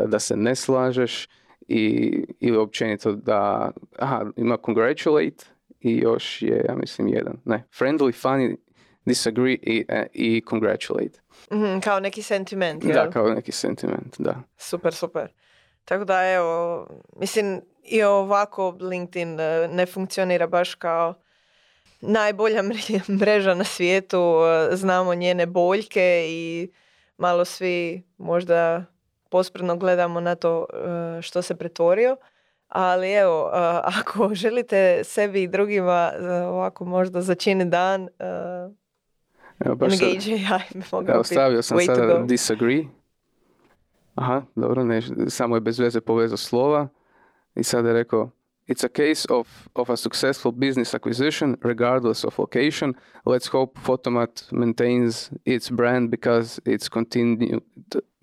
da 0.07 0.19
se 0.19 0.37
ne 0.37 0.55
slažeš 0.55 1.29
i, 1.69 2.13
ili 2.41 2.57
općenito 2.57 3.13
da 3.13 3.71
aha, 3.99 4.27
ima 4.37 4.57
congratulate 4.65 5.45
i 5.85 5.97
još 5.97 6.43
je, 6.43 6.65
ja 6.69 6.75
mislim, 6.75 7.09
jedan. 7.09 7.37
Ne, 7.45 7.65
friendly, 7.79 8.13
funny, 8.23 8.57
disagree 9.05 9.53
i, 9.63 9.85
e, 9.89 10.07
i 10.13 10.43
congratulate. 10.51 11.21
Mm, 11.53 11.81
kao 11.81 12.01
neki 12.01 12.23
sentiment, 12.23 12.85
jel? 12.85 12.95
Da, 12.95 13.11
kao 13.11 13.29
neki 13.29 13.53
sentiment, 13.53 14.15
da. 14.19 14.43
Super, 14.57 14.95
super. 14.95 15.29
Tako 15.85 16.05
da, 16.05 16.33
evo, 16.33 16.87
mislim, 17.17 17.61
i 17.83 18.03
ovako 18.03 18.77
LinkedIn 18.81 19.41
e, 19.41 19.69
ne 19.69 19.87
funkcionira 19.87 20.47
baš 20.47 20.75
kao 20.75 21.15
najbolja 22.01 22.63
mreža 23.21 23.55
na 23.55 23.65
svijetu. 23.65 24.41
E, 24.73 24.77
znamo 24.77 25.15
njene 25.15 25.47
boljke 25.47 26.27
i 26.29 26.69
malo 27.17 27.45
svi 27.45 28.03
možda 28.19 28.85
pospredno 29.29 29.77
gledamo 29.77 30.21
na 30.21 30.35
to 30.35 30.67
što 31.23 31.43
se 31.43 31.55
pretvorio. 31.55 32.17
Ali 32.75 33.13
evo, 33.13 33.51
ako 34.01 34.35
želite 34.35 35.05
sebi 35.05 35.43
i 35.43 35.49
drugima 35.49 36.13
ovako 36.47 36.85
možda 36.85 37.21
začini 37.21 37.65
dan, 37.65 38.09
Evo, 39.61 39.75
baš 39.75 39.93
mogao 40.93 41.15
Evo, 41.15 41.25
stavio 41.25 41.63
sam 41.63 41.79
sada 41.81 42.19
disagree. 42.19 42.85
Aha, 44.15 44.43
dobro, 44.55 44.85
ne, 44.85 45.03
samo 45.29 45.57
je 45.57 45.61
bez 45.61 45.79
veze 45.79 46.01
povezao 46.01 46.37
slova. 46.37 46.89
I 47.55 47.63
sada 47.63 47.89
je 47.89 47.95
rekao, 47.95 48.31
It's 48.67 48.85
a 48.85 48.89
case 48.89 49.27
of, 49.29 49.69
of 49.75 49.91
a 49.91 49.97
successful 49.97 50.51
business 50.51 50.95
acquisition, 50.95 51.57
regardless 51.63 52.25
of 52.25 52.39
location. 52.39 52.95
Let's 53.27 53.47
hope 53.47 53.79
Photomat 53.79 54.53
maintains 54.53 55.31
its 55.45 55.71
brand 55.71 56.11
because 56.11 56.61
its 56.65 56.89
continued 56.89 57.63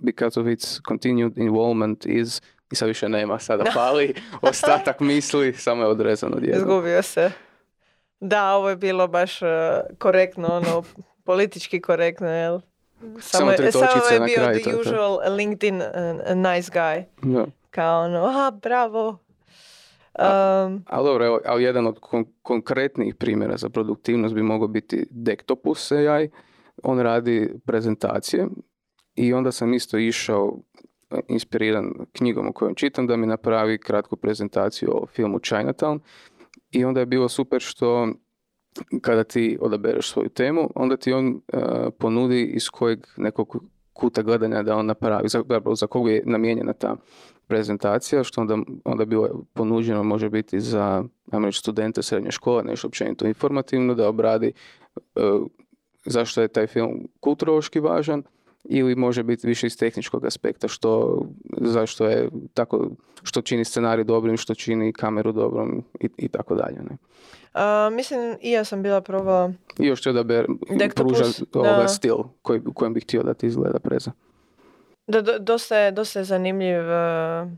because 0.04 0.40
of 0.40 0.48
its 0.48 0.80
continued 0.80 1.38
involvement 1.38 2.06
is 2.06 2.42
i 2.72 2.76
sad 2.76 2.88
više 2.88 3.10
nema, 3.10 3.40
sada 3.40 3.64
pali 3.74 4.14
ostatak 4.42 5.00
misli, 5.00 5.54
samo 5.54 5.84
je 5.84 5.88
odrezano 5.88 6.40
djelo. 6.40 6.58
Izgubio 6.58 7.02
se. 7.02 7.32
Da, 8.20 8.56
ovo 8.56 8.70
je 8.70 8.76
bilo 8.76 9.08
baš 9.08 9.42
uh, 9.42 9.48
korektno, 9.98 10.48
ono, 10.48 10.84
politički 11.24 11.82
korektno, 11.82 12.28
jel? 12.28 12.60
Samo, 13.20 13.52
samo, 13.52 13.72
samo 13.72 14.10
je 14.10 14.20
bio 14.20 14.60
the 14.64 14.80
usual 14.82 15.36
LinkedIn 15.36 15.76
uh, 15.76 16.36
nice 16.36 16.72
guy. 16.72 17.04
Da. 17.22 17.46
Kao 17.70 18.04
ono, 18.04 18.26
aha, 18.26 18.52
bravo. 18.62 19.18
Um, 20.20 20.84
ali 20.88 21.06
dobro, 21.06 21.26
evo, 21.26 21.40
ali 21.46 21.64
jedan 21.64 21.88
od 21.88 22.00
konkretnih 22.42 23.16
primjera 23.16 23.58
za 23.58 23.70
produktivnost 23.70 24.36
bi 24.36 24.44
mogao 24.44 24.68
biti 24.68 25.08
Dektopus 25.10 25.92
AI. 25.92 26.30
On 26.84 27.00
radi 27.00 27.54
prezentacije 27.66 28.48
i 29.16 29.34
onda 29.34 29.52
sam 29.52 29.74
isto 29.74 29.98
išao 29.98 30.58
e, 30.78 30.88
inspiriran 31.28 31.94
knjigom 32.12 32.48
u 32.48 32.54
kojoj 32.54 32.76
čitam 32.76 33.08
da 33.08 33.18
mi 33.18 33.28
napravi 33.28 33.78
kratku 33.78 34.16
prezentaciju 34.16 34.90
o 34.94 35.08
filmu 35.08 35.40
Chinatown. 35.40 36.00
I 36.72 36.86
onda 36.86 37.00
je 37.00 37.06
bilo 37.06 37.30
super 37.30 37.62
što 37.62 38.08
kada 39.02 39.24
ti 39.24 39.58
odabereš 39.62 40.12
svoju 40.12 40.30
temu, 40.30 40.70
onda 40.76 40.98
ti 40.98 41.14
on 41.14 41.28
uh, 41.28 41.62
ponudi 42.00 42.44
iz 42.44 42.70
kojeg 42.70 43.08
nekog 43.18 43.64
kuta 43.94 44.22
gledanja 44.22 44.64
da 44.64 44.76
on 44.76 44.86
napravi, 44.86 45.28
za, 45.76 45.88
koga 45.88 46.12
je 46.12 46.24
namijenjena 46.26 46.74
ta 46.74 46.96
prezentacija, 47.48 48.24
što 48.24 48.42
onda, 48.42 48.58
onda 48.86 49.06
bilo 49.06 49.46
ponuđeno 49.54 50.04
može 50.04 50.30
biti 50.30 50.60
za 50.60 51.04
studente 51.52 52.02
srednje 52.02 52.32
škole, 52.32 52.64
nešto 52.64 52.88
općenito 52.88 53.28
informativno, 53.28 53.94
da 53.96 54.10
obradi 54.10 54.54
uh, 54.96 55.48
zašto 56.06 56.42
je 56.42 56.48
taj 56.48 56.68
film 56.68 57.08
kulturološki 57.20 57.80
važan, 57.80 58.24
ili 58.64 58.96
može 58.96 59.24
biti 59.24 59.48
više 59.48 59.68
iz 59.68 59.78
tehničkog 59.78 60.26
aspekta, 60.26 60.68
što, 60.68 61.22
zašto 61.62 62.06
je 62.06 62.30
tako, 62.54 62.90
što 63.24 63.42
čini 63.42 63.66
scenarij 63.66 64.04
dobrim, 64.04 64.38
što 64.38 64.56
čini 64.56 64.94
kameru 64.94 65.32
dobrom 65.32 65.84
i, 66.00 66.10
i 66.18 66.28
tako 66.28 66.56
dalje. 66.56 66.80
Ne? 66.90 66.98
mislim, 67.92 68.38
i 68.42 68.52
ja 68.52 68.64
sam 68.64 68.84
bila 68.84 69.02
probala... 69.02 69.54
I 69.80 69.86
još 69.86 70.04
da 70.04 70.24
ber, 70.24 70.46
pruža 70.96 71.24
ovaj 71.54 71.88
stil 71.88 72.18
koji, 72.42 72.62
kojem 72.74 72.94
bih 72.94 73.04
htio 73.04 73.24
da 73.24 73.34
ti 73.34 73.48
izgleda 73.48 73.80
preza. 73.80 74.12
Da, 75.08 75.22
do, 75.22 75.40
dosta, 75.40 75.78
je, 75.78 75.92
dosta 75.92 76.20
je 76.20 76.26
zanimljiv 76.26 76.80
uh, 76.80 77.52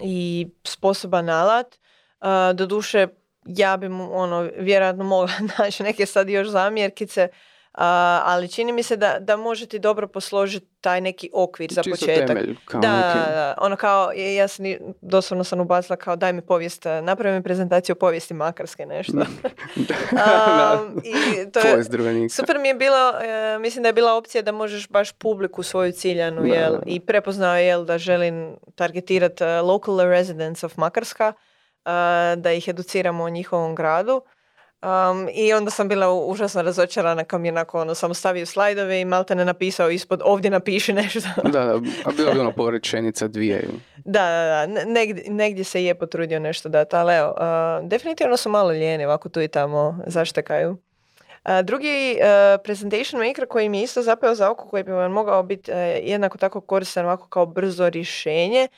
i 0.00 0.48
sposoban 0.64 1.28
alat. 1.28 1.78
Uh, 2.20 2.26
doduše, 2.54 3.06
ja 3.46 3.76
bi 3.76 3.88
mu 3.88 4.08
ono, 4.12 4.50
vjerojatno 4.58 5.04
mogla 5.04 5.32
naći 5.58 5.82
neke 5.82 6.06
sad 6.06 6.28
još 6.28 6.48
zamjerkice, 6.48 7.28
ali 7.72 8.48
čini 8.48 8.72
mi 8.72 8.82
se 8.82 8.96
da, 8.96 9.16
da 9.20 9.36
možete 9.36 9.78
dobro 9.78 10.08
posložiti 10.08 10.66
taj 10.80 11.00
neki 11.00 11.30
okvir 11.32 11.72
za 11.72 11.82
Čisto 11.82 12.06
početak. 12.06 12.26
Temelj, 12.26 12.56
kao 12.64 12.80
da, 12.80 12.88
da, 12.88 13.54
ono 13.58 13.76
kao, 13.76 14.12
ja 14.12 14.48
sam, 14.48 14.64
doslovno 15.00 15.44
sam 15.44 15.60
ubacila 15.60 15.96
kao 15.96 16.16
daj 16.16 16.32
mi 16.32 16.42
povijest, 16.42 16.84
napravi 17.02 17.36
mi 17.36 17.42
prezentaciju 17.42 17.92
o 17.92 17.98
povijesti 17.98 18.34
Makarske, 18.34 18.86
nešto. 18.86 19.12
da, 20.12 20.80
i 21.04 21.50
to 21.50 21.60
je, 21.60 22.28
super 22.28 22.58
mi 22.58 22.68
je 22.68 22.74
bilo, 22.74 23.10
e, 23.20 23.58
mislim 23.58 23.82
da 23.82 23.88
je 23.88 23.92
bila 23.92 24.14
opcija 24.14 24.42
da 24.42 24.52
možeš 24.52 24.88
baš 24.88 25.12
publiku 25.12 25.62
svoju 25.62 25.92
ciljanu, 25.92 26.46
jel, 26.46 26.74
i 26.86 27.00
prepoznao 27.00 27.56
jel, 27.56 27.84
da 27.84 27.98
želim 27.98 28.56
targetirati 28.74 29.44
uh, 29.44 29.68
local 29.68 30.00
residents 30.00 30.64
of 30.64 30.76
Makarska, 30.76 31.32
da 32.36 32.52
ih 32.52 32.68
educiramo 32.68 33.24
o 33.24 33.28
njihovom 33.28 33.74
gradu. 33.74 34.22
Um, 34.82 35.28
I 35.34 35.52
onda 35.52 35.70
sam 35.70 35.88
bila 35.88 36.14
užasno 36.14 36.62
razočarana 36.62 37.24
kao 37.24 37.38
mi 37.38 37.48
je 37.48 37.52
onako 37.52 37.80
ono, 37.80 37.94
samo 37.94 38.14
stavio 38.14 38.46
slajdove 38.46 39.00
i 39.00 39.04
malte 39.04 39.34
ne 39.34 39.44
napisao 39.44 39.90
ispod 39.90 40.22
ovdje 40.24 40.50
napiši 40.50 40.92
nešto. 40.92 41.28
da, 41.44 41.64
da, 41.64 41.74
a 42.04 42.10
bilo 42.16 42.32
bi 42.32 42.40
ono 42.40 42.52
porečenica 42.52 43.28
dvije. 43.28 43.68
Da, 43.96 44.22
da, 44.22 44.66
da, 44.66 44.84
negdje, 44.84 45.24
negdje 45.28 45.64
se 45.64 45.84
je 45.84 45.94
potrudio 45.94 46.40
nešto 46.40 46.68
dati, 46.68 46.96
ali 46.96 47.14
evo, 47.14 47.30
uh, 47.30 47.88
definitivno 47.88 48.36
su 48.36 48.48
malo 48.48 48.68
lijeni 48.68 49.04
ovako 49.04 49.28
tu 49.28 49.40
i 49.40 49.48
tamo 49.48 49.98
zaštekaju. 50.06 50.70
Uh, 50.70 51.60
drugi 51.64 52.18
uh, 52.20 52.60
presentation 52.64 53.26
maker 53.26 53.46
koji 53.46 53.68
mi 53.68 53.78
je 53.78 53.84
isto 53.84 54.02
zapeo 54.02 54.34
za 54.34 54.50
oko, 54.50 54.68
koji 54.68 54.84
bi 54.84 54.92
vam 54.92 55.12
mogao 55.12 55.42
biti 55.42 55.70
uh, 55.70 55.76
jednako 56.02 56.38
tako 56.38 56.60
koristan 56.60 57.04
ovako 57.04 57.28
kao 57.28 57.46
brzo 57.46 57.88
rješenje, 57.88 58.68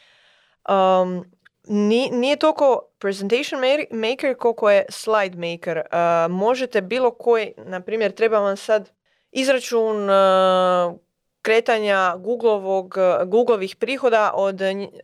um, 0.69 1.25
nije 1.69 2.37
toliko 2.37 2.81
presentation 2.99 3.61
maker 3.91 4.35
koliko 4.35 4.71
je 4.71 4.85
slide 4.89 5.37
maker. 5.37 5.77
Uh, 5.79 6.31
možete 6.31 6.81
bilo 6.81 7.11
koji, 7.11 7.53
na 7.57 7.81
primjer, 7.81 8.13
treba 8.13 8.39
vam 8.39 8.57
sad 8.57 8.91
izračun 9.31 10.11
uh, 10.11 10.95
kretanja 11.43 12.17
Googlovog, 12.17 12.95
Googlovih 13.27 13.77
prihoda 13.77 14.31
od, 14.35 14.61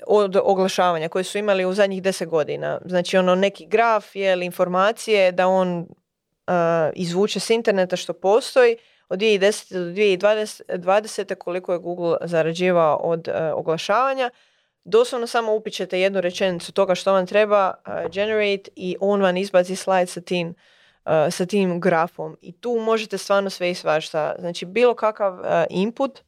od 0.06 0.36
oglašavanja 0.36 1.08
koje 1.08 1.24
su 1.24 1.38
imali 1.38 1.64
u 1.64 1.72
zadnjih 1.72 2.02
deset 2.02 2.28
godina. 2.28 2.80
Znači 2.84 3.16
ono 3.16 3.34
neki 3.34 3.66
graf 3.66 4.16
je 4.16 4.44
informacije 4.44 5.32
da 5.32 5.48
on 5.48 5.78
uh, 5.78 5.86
izvuče 6.94 7.40
s 7.40 7.50
interneta 7.50 7.96
što 7.96 8.12
postoji 8.12 8.76
od 9.08 9.18
2010. 9.18 9.72
do 9.72 10.84
2020. 10.88 11.34
koliko 11.34 11.72
je 11.72 11.78
Google 11.78 12.16
zarađivao 12.20 12.96
od 12.96 13.28
oglašavanja 13.54 14.30
doslovno 14.84 15.26
samo 15.26 15.54
upičete 15.54 16.00
jednu 16.00 16.20
rečenicu 16.20 16.72
toga 16.72 16.94
što 16.94 17.12
vam 17.12 17.26
treba 17.26 17.74
uh, 17.74 18.10
generate 18.10 18.70
i 18.76 18.96
on 19.00 19.22
vam 19.22 19.36
izbaci 19.36 19.76
slide 19.76 20.06
sa 20.06 20.20
tim, 20.20 20.48
uh, 20.48 21.12
sa 21.30 21.46
tim 21.46 21.80
grafom. 21.80 22.36
I 22.40 22.52
tu 22.52 22.78
možete 22.80 23.18
stvarno 23.18 23.50
sve 23.50 23.70
i 23.70 23.74
svašta. 23.74 24.34
Znači 24.38 24.66
bilo 24.66 24.94
kakav 24.94 25.34
uh, 25.34 25.46
input 25.70 26.20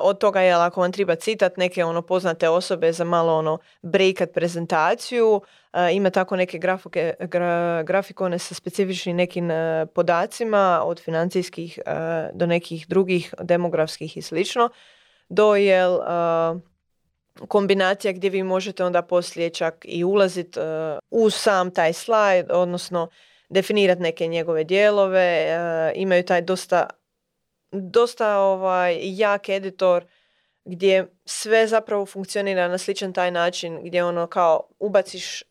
od 0.00 0.18
toga 0.18 0.40
je 0.40 0.52
ako 0.52 0.80
vam 0.80 0.92
treba 0.92 1.14
citat 1.14 1.56
neke 1.56 1.84
ono 1.84 2.02
poznate 2.02 2.48
osobe 2.48 2.92
za 2.92 3.04
malo 3.04 3.36
ono 3.36 3.58
breakat 3.82 4.32
prezentaciju, 4.32 5.40
ima 5.92 6.10
tako 6.10 6.36
neke 6.36 6.58
grafike, 6.58 7.14
grafikone 7.84 8.38
sa 8.38 8.54
specifičnim 8.54 9.16
nekim 9.16 9.50
podacima 9.94 10.82
od 10.84 11.00
financijskih 11.00 11.78
do 12.32 12.46
nekih 12.46 12.88
drugih 12.88 13.34
demografskih 13.40 14.16
i 14.16 14.22
slično, 14.22 14.68
do 15.28 15.54
jel 15.54 15.98
kombinacija 17.48 18.12
gdje 18.12 18.30
vi 18.30 18.42
možete 18.42 18.84
onda 18.84 19.02
poslije 19.02 19.50
čak 19.50 19.84
i 19.88 20.04
ulaziti 20.04 20.60
uh, 20.60 20.64
u 21.10 21.30
sam 21.30 21.70
taj 21.70 21.92
slajd, 21.92 22.46
odnosno 22.50 23.08
definirati 23.48 24.02
neke 24.02 24.26
njegove 24.26 24.64
dijelove, 24.64 25.46
uh, 25.46 26.00
imaju 26.00 26.24
taj 26.24 26.42
dosta, 26.42 26.86
dosta 27.72 28.38
ovaj, 28.38 28.98
jak 29.02 29.48
editor 29.48 30.04
gdje 30.64 31.06
sve 31.24 31.66
zapravo 31.66 32.06
funkcionira 32.06 32.68
na 32.68 32.78
sličan 32.78 33.12
taj 33.12 33.30
način 33.30 33.80
gdje 33.84 34.04
ono 34.04 34.26
kao 34.26 34.68
ubaciš 34.78 35.42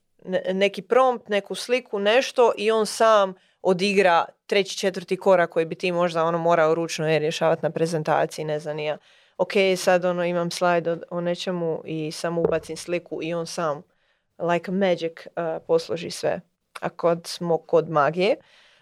neki 0.54 0.82
prompt, 0.82 1.28
neku 1.28 1.56
sliku, 1.56 2.00
nešto 2.00 2.54
i 2.58 2.72
on 2.72 2.86
sam 2.86 3.34
odigra 3.62 4.26
treći, 4.46 4.78
četvrti 4.78 5.18
korak 5.18 5.50
koji 5.50 5.66
bi 5.66 5.76
ti 5.76 5.92
možda 5.92 6.24
ono 6.24 6.38
morao 6.38 6.76
ručno 6.76 7.08
rješavati 7.08 7.64
na 7.64 7.70
prezentaciji, 7.70 8.46
ne 8.46 8.60
znam 8.60 8.80
ja 8.80 8.98
ok, 9.40 9.52
sad 9.78 10.06
ono 10.06 10.26
imam 10.26 10.52
slajd 10.52 10.88
o, 10.88 10.98
o 11.10 11.22
nečemu 11.22 11.82
i 11.86 12.12
samo 12.12 12.42
ubacim 12.42 12.78
sliku 12.78 13.20
i 13.24 13.34
on 13.34 13.46
sam 13.48 13.84
like 14.40 14.72
magic 14.72 15.12
uh, 15.26 15.64
posloži 15.68 16.12
sve. 16.12 16.42
A 16.82 16.90
kod 16.90 17.28
smo 17.28 17.58
kod 17.58 17.90
magije, 17.90 18.36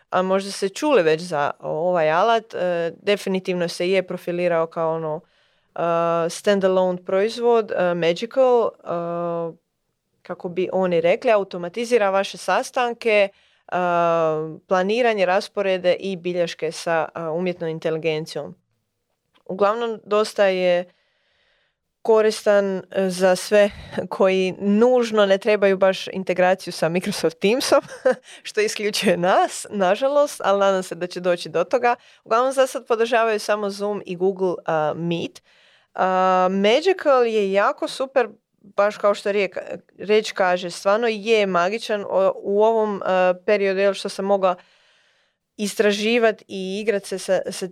a 0.09 0.21
možda 0.21 0.51
se 0.51 0.69
čuli 0.69 1.03
već 1.03 1.21
za 1.21 1.51
ovaj 1.59 2.11
alat, 2.11 2.53
uh, 2.53 2.59
definitivno 3.01 3.67
se 3.67 3.89
je 3.89 4.07
profilirao 4.07 4.67
kao 4.67 4.95
ono 4.95 5.15
uh, 5.15 5.81
standalone 6.29 7.05
proizvod, 7.05 7.71
uh, 7.71 7.97
magical, 7.97 8.69
kako 10.21 10.49
bi 10.49 10.69
oni 10.73 11.01
rekli, 11.01 11.31
automatizira 11.31 12.09
vaše 12.09 12.37
sastanke, 12.37 13.29
planiranje, 14.67 15.25
rasporede 15.25 15.93
i 15.93 16.15
bilješke 16.15 16.71
sa 16.71 17.09
umjetnom 17.33 17.69
inteligencijom 17.69 18.55
uglavnom 19.49 19.99
dosta 20.03 20.45
je 20.45 20.85
koristan 22.07 22.65
e, 22.77 23.09
za 23.09 23.35
sve 23.35 23.71
koji 24.09 24.53
nužno 24.59 25.25
ne 25.25 25.37
trebaju 25.37 25.77
baš 25.77 26.07
integraciju 26.07 26.73
sa 26.73 26.89
Microsoft 26.89 27.39
Teamsom, 27.39 27.81
što 28.47 28.61
isključuje 28.61 29.17
nas, 29.17 29.65
nažalost, 29.69 30.41
ali 30.43 30.59
nadam 30.59 30.83
se 30.83 30.95
da 30.95 31.07
će 31.07 31.19
doći 31.19 31.49
do 31.49 31.63
toga. 31.63 31.95
Uglavnom 32.23 32.53
za 32.53 32.67
sad 32.67 32.87
podržavaju 32.87 33.39
samo 33.39 33.69
Zoom 33.69 34.01
i 34.05 34.15
Google 34.15 34.49
uh, 34.49 34.97
Meet. 34.97 35.41
Uh, 35.95 36.01
Magical 36.51 37.25
je 37.25 37.51
jako 37.51 37.87
super, 37.87 38.27
baš 38.61 38.97
kao 38.97 39.13
što 39.13 39.31
reč 39.97 40.31
kaže, 40.31 40.69
stvarno 40.69 41.07
je 41.07 41.45
magičan 41.45 42.05
u 42.35 42.63
ovom 42.63 43.01
periodu 43.45 43.93
što 43.93 44.09
sam 44.09 44.25
mogla 44.25 44.55
istraživati 45.57 46.45
i 46.47 46.79
igrati 46.81 47.07
se 47.07 47.19
sa, 47.19 47.41
sa 47.51 47.67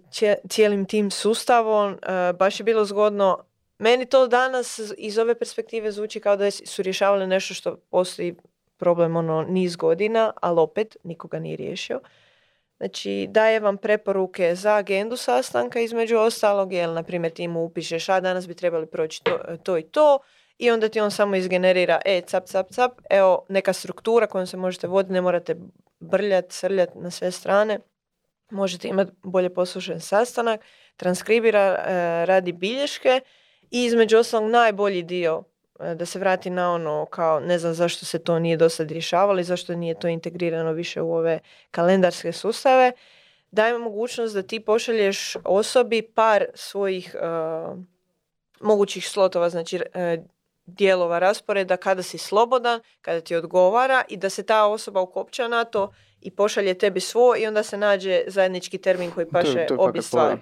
cijelim 0.49 0.85
tim 0.85 1.11
sustavom. 1.11 1.91
Uh, 1.93 2.37
baš 2.37 2.59
je 2.59 2.63
bilo 2.63 2.85
zgodno. 2.85 3.43
Meni 3.79 4.05
to 4.05 4.27
danas 4.27 4.79
iz 4.97 5.17
ove 5.17 5.39
perspektive 5.39 5.91
zvuči 5.91 6.19
kao 6.19 6.35
da 6.35 6.51
su 6.51 6.81
rješavali 6.81 7.27
nešto 7.27 7.53
što 7.53 7.75
postoji 7.75 8.35
problem 8.77 9.15
ono 9.15 9.41
niz 9.41 9.75
godina, 9.75 10.33
ali 10.41 10.59
opet 10.59 10.97
nikoga 11.03 11.39
nije 11.39 11.55
riješio. 11.55 11.99
Znači, 12.77 13.27
daje 13.29 13.59
vam 13.59 13.77
preporuke 13.77 14.55
za 14.55 14.75
agendu 14.75 15.17
sastanka 15.17 15.79
između 15.79 16.17
ostalog, 16.17 16.73
jer, 16.73 16.89
na 16.89 17.03
primjer, 17.03 17.33
ti 17.33 17.47
mu 17.47 17.63
upišeš, 17.63 18.09
a 18.09 18.19
danas 18.19 18.47
bi 18.47 18.53
trebali 18.53 18.85
proći 18.85 19.23
to, 19.23 19.39
to 19.63 19.77
i 19.77 19.83
to, 19.83 20.19
i 20.57 20.71
onda 20.71 20.89
ti 20.89 20.99
on 20.99 21.11
samo 21.11 21.35
izgenerira, 21.35 21.99
e, 22.05 22.21
cap, 22.21 22.45
cap, 22.45 22.71
cap, 22.71 22.91
evo, 23.09 23.45
neka 23.49 23.73
struktura 23.73 24.27
kojom 24.27 24.47
se 24.47 24.57
možete 24.57 24.87
voditi, 24.87 25.13
ne 25.13 25.21
morate 25.21 25.55
brljat, 25.99 26.45
srljat 26.51 26.89
na 26.95 27.11
sve 27.11 27.31
strane. 27.31 27.79
Možete 28.49 28.87
imati 28.87 29.11
bolje 29.23 29.53
poslušan 29.53 29.99
sastanak, 29.99 30.61
transkribira, 30.97 31.59
e, 31.59 32.25
radi 32.25 32.51
bilješke 32.51 33.21
i 33.71 33.83
između 33.83 34.17
ostalog 34.17 34.49
najbolji 34.49 35.03
dio 35.03 35.43
e, 35.79 35.95
da 35.95 36.05
se 36.05 36.19
vrati 36.19 36.49
na 36.49 36.73
ono 36.73 37.05
kao 37.05 37.39
ne 37.39 37.59
znam 37.59 37.73
zašto 37.73 38.05
se 38.05 38.19
to 38.19 38.39
nije 38.39 38.57
do 38.57 38.69
sad 38.69 38.91
rješavalo 38.91 39.39
i 39.39 39.43
zašto 39.43 39.75
nije 39.75 39.99
to 39.99 40.07
integrirano 40.07 40.71
više 40.71 41.01
u 41.01 41.13
ove 41.13 41.39
kalendarske 41.71 42.31
sustave, 42.31 42.91
daje 43.51 43.77
mogućnost 43.77 44.35
da 44.35 44.41
ti 44.41 44.59
pošalješ 44.59 45.35
osobi 45.43 46.01
par 46.01 46.45
svojih 46.53 47.15
mogućih 48.61 49.09
slotova, 49.09 49.49
znači 49.49 49.79
dijelova 50.65 51.19
rasporeda 51.19 51.77
kada 51.77 52.03
si 52.03 52.17
slobodan, 52.17 52.81
kada 53.01 53.21
ti 53.21 53.35
odgovara 53.35 54.03
i 54.09 54.17
da 54.17 54.29
se 54.29 54.43
ta 54.43 54.65
osoba 54.65 55.01
ukopča 55.01 55.47
na 55.47 55.63
to 55.63 55.93
i 56.21 56.31
pošalje 56.31 56.73
tebi 56.73 56.99
svo 56.99 57.35
i 57.37 57.47
onda 57.47 57.63
se 57.63 57.77
nađe 57.77 58.23
zajednički 58.27 58.77
termin 58.77 59.11
koji 59.11 59.29
paše 59.29 59.67
obje 59.77 60.01
stvari. 60.01 60.37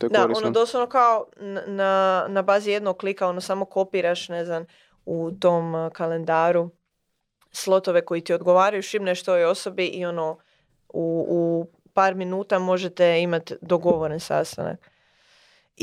Da, 0.00 0.28
ono 0.36 0.50
doslovno 0.50 0.88
kao 0.88 1.26
na, 1.66 2.26
na 2.28 2.42
bazi 2.42 2.70
jednog 2.70 2.96
klika, 2.96 3.28
ono 3.28 3.40
samo 3.40 3.64
kopiraš, 3.64 4.28
ne 4.28 4.44
znam, 4.44 4.66
u 5.04 5.30
tom 5.40 5.90
kalendaru 5.92 6.70
slotove 7.52 8.04
koji 8.04 8.20
ti 8.20 8.34
odgovaraju, 8.34 8.82
šibneš 8.82 9.22
toj 9.22 9.44
osobi 9.44 9.86
i 9.86 10.04
ono 10.04 10.38
u, 10.88 11.26
u 11.28 11.66
par 11.94 12.14
minuta 12.14 12.58
možete 12.58 13.20
imati 13.20 13.54
dogovoren 13.60 14.20
sastanak. 14.20 14.91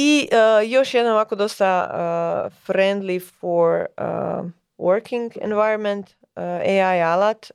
I 0.01 0.29
uh, 0.31 0.71
još 0.71 0.93
jedan 0.93 1.11
ovako 1.11 1.35
dosta 1.35 1.89
uh, 1.91 2.53
friendly 2.67 3.31
for 3.39 3.85
uh, 3.97 4.49
working 4.77 5.37
environment, 5.41 6.09
AI 6.35 7.01
alat, 7.01 7.51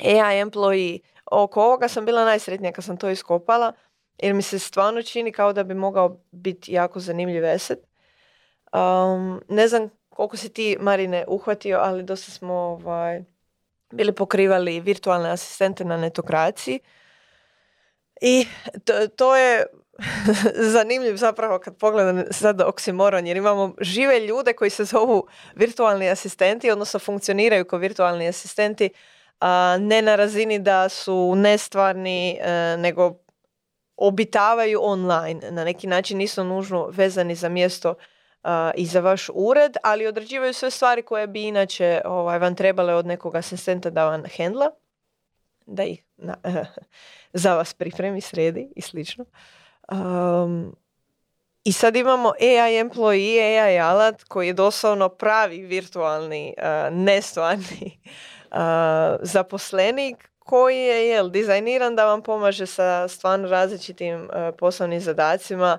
AI 0.00 0.42
employee. 0.44 1.00
Oko 1.30 1.62
ovoga 1.62 1.88
sam 1.88 2.04
bila 2.04 2.24
najsretnija 2.24 2.72
kad 2.72 2.84
sam 2.84 2.96
to 2.96 3.10
iskopala, 3.10 3.72
jer 4.18 4.34
mi 4.34 4.42
se 4.42 4.58
stvarno 4.58 5.02
čini 5.02 5.32
kao 5.32 5.52
da 5.52 5.62
bi 5.62 5.74
mogao 5.74 6.20
biti 6.30 6.72
jako 6.72 7.00
zanimljiv 7.00 7.44
eset. 7.44 7.78
Um, 8.72 9.42
ne 9.48 9.68
znam 9.68 9.90
koliko 10.08 10.36
si 10.36 10.48
ti, 10.48 10.76
Marine, 10.80 11.24
uhvatio, 11.28 11.78
ali 11.82 12.02
dosta 12.02 12.30
smo 12.30 12.54
ovaj, 12.54 13.24
bili 13.90 14.12
pokrivali 14.12 14.80
virtualne 14.80 15.30
asistente 15.30 15.84
na 15.84 15.96
netokraciji. 15.96 16.80
I 18.20 18.46
to, 18.84 19.08
to 19.08 19.36
je 19.36 19.66
zanimljiv 20.74 21.16
zapravo 21.16 21.58
kad 21.58 21.76
pogledam 21.76 22.24
sad 22.30 22.60
oksimoron, 22.60 23.26
jer 23.26 23.36
imamo 23.36 23.74
žive 23.80 24.20
ljude 24.20 24.52
koji 24.52 24.70
se 24.70 24.84
zovu 24.84 25.26
virtualni 25.54 26.10
asistenti, 26.10 26.70
odnosno 26.70 27.00
funkcioniraju 27.00 27.64
kao 27.64 27.78
virtualni 27.78 28.28
asistenti, 28.28 28.90
a 29.40 29.76
ne 29.80 30.02
na 30.02 30.16
razini 30.16 30.58
da 30.58 30.88
su 30.88 31.34
nestvarni, 31.36 32.38
e, 32.40 32.76
nego 32.76 33.14
obitavaju 33.96 34.80
online. 34.82 35.50
Na 35.50 35.64
neki 35.64 35.86
način 35.86 36.18
nisu 36.18 36.44
nužno 36.44 36.86
vezani 36.86 37.34
za 37.34 37.48
mjesto 37.48 37.94
i 38.74 38.86
za 38.86 39.00
vaš 39.00 39.30
ured, 39.34 39.76
ali 39.82 40.06
odrađivaju 40.06 40.54
sve 40.54 40.70
stvari 40.70 41.02
koje 41.02 41.26
bi 41.26 41.42
inače 41.42 42.00
ovaj, 42.04 42.38
vam 42.38 42.54
trebale 42.54 42.94
od 42.94 43.06
nekog 43.06 43.36
asistenta 43.36 43.90
da 43.90 44.04
vam 44.04 44.24
hendla, 44.24 44.70
da 45.66 45.84
ih 45.84 46.04
na, 46.16 46.36
za 47.32 47.54
vas 47.54 47.74
pripremi, 47.74 48.20
sredi 48.20 48.72
i 48.76 48.80
slično. 48.80 49.24
Um, 49.90 50.76
I 51.64 51.72
sad 51.72 51.96
imamo 51.96 52.32
AI 52.40 52.74
employee, 52.74 53.40
AI 53.40 53.78
alat 53.78 54.24
koji 54.24 54.46
je 54.46 54.52
doslovno 54.52 55.08
pravi 55.08 55.58
virtualni, 55.58 56.54
uh, 56.58 56.96
nestvarni 56.96 58.00
uh, 58.50 58.58
zaposlenik 59.20 60.30
koji 60.38 60.78
je 60.78 61.08
jel, 61.08 61.30
dizajniran 61.30 61.96
da 61.96 62.06
vam 62.06 62.22
pomaže 62.22 62.66
sa 62.66 63.08
stvarno 63.08 63.48
različitim 63.48 64.22
uh, 64.22 64.54
poslovnim 64.58 65.00
zadacima. 65.00 65.78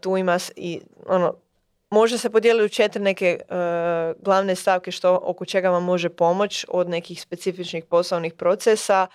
tu 0.00 0.16
ima 0.16 0.38
i 0.56 0.80
ono, 1.06 1.34
može 1.90 2.18
se 2.18 2.30
podijeliti 2.30 2.64
u 2.64 2.68
četiri 2.68 3.02
neke 3.02 3.40
glavne 4.18 4.54
stavke 4.54 4.90
što, 4.90 5.20
oko 5.22 5.44
čega 5.44 5.70
vam 5.70 5.84
može 5.84 6.08
pomoć 6.08 6.64
od 6.68 6.88
nekih 6.88 7.20
specifičnih 7.20 7.84
poslovnih 7.84 8.34
procesa, 8.34 9.06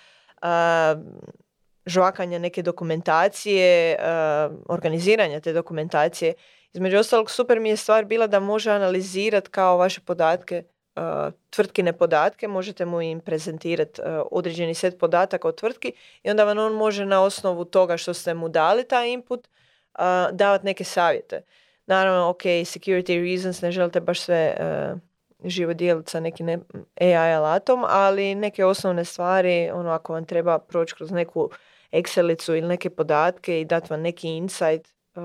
žvakanja 1.85 2.39
neke 2.39 2.61
dokumentacije, 2.61 3.97
uh, 3.99 4.55
organiziranja 4.69 5.39
te 5.39 5.53
dokumentacije. 5.53 6.33
Između 6.73 6.97
ostalog, 6.97 7.31
super 7.31 7.59
mi 7.59 7.69
je 7.69 7.77
stvar 7.77 8.05
bila 8.05 8.27
da 8.27 8.39
može 8.39 8.71
analizirati 8.71 9.49
kao 9.49 9.77
vaše 9.77 10.01
podatke, 10.01 10.63
uh, 10.95 11.03
tvrtkine 11.49 11.93
podatke, 11.93 12.47
možete 12.47 12.85
mu 12.85 13.01
im 13.01 13.19
prezentirati 13.19 14.01
uh, 14.01 14.07
određeni 14.31 14.73
set 14.73 14.99
podataka 14.99 15.47
o 15.47 15.51
tvrtki 15.51 15.93
i 16.23 16.29
onda 16.29 16.43
vam 16.43 16.57
on 16.57 16.73
može 16.73 17.05
na 17.05 17.23
osnovu 17.23 17.65
toga 17.65 17.97
što 17.97 18.13
ste 18.13 18.33
mu 18.33 18.49
dali 18.49 18.87
taj 18.87 19.09
input 19.09 19.47
davati 20.31 20.65
neke 20.65 20.83
savjete. 20.83 21.41
Naravno, 21.85 22.29
ok, 22.29 22.41
security 22.43 23.23
reasons, 23.23 23.61
ne 23.61 23.71
želite 23.71 23.99
baš 23.99 24.19
sve 24.19 24.55
živo 25.43 25.73
dijeliti 25.73 26.11
sa 26.11 26.19
nekim 26.19 26.49
AI 27.01 27.33
alatom, 27.33 27.83
ali 27.87 28.35
neke 28.35 28.65
osnovne 28.65 29.05
stvari, 29.05 29.69
ono 29.73 29.89
ako 29.89 30.13
vam 30.13 30.25
treba 30.25 30.59
proći 30.59 30.95
kroz 30.95 31.11
neku 31.11 31.49
Excelicu 31.91 32.57
ili 32.57 32.67
neke 32.67 32.89
podatke 32.89 33.61
i 33.61 33.65
dati 33.65 33.87
vam 33.89 34.01
neki 34.01 34.27
insight, 34.29 34.87
uh, 35.15 35.23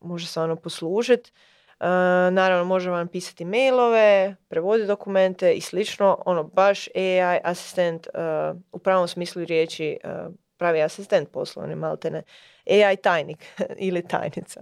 može 0.00 0.26
se 0.26 0.40
ono 0.40 0.56
poslužiti. 0.56 1.32
Uh, 1.80 1.86
naravno, 2.32 2.64
može 2.64 2.90
vam 2.90 3.08
pisati 3.08 3.44
mailove, 3.44 4.36
prevoditi 4.48 4.86
dokumente 4.86 5.52
i 5.52 5.60
slično. 5.60 6.22
Ono, 6.26 6.44
baš 6.44 6.88
AI 6.94 7.40
asistent 7.44 8.06
uh, 8.06 8.60
u 8.72 8.78
pravom 8.78 9.08
smislu 9.08 9.44
riječi 9.44 9.98
uh, 10.04 10.34
pravi 10.56 10.82
asistent 10.82 11.30
poslovni, 11.30 11.74
maltene. 11.74 12.22
AI 12.70 12.96
tajnik 12.96 13.46
ili 13.88 14.08
tajnica. 14.08 14.60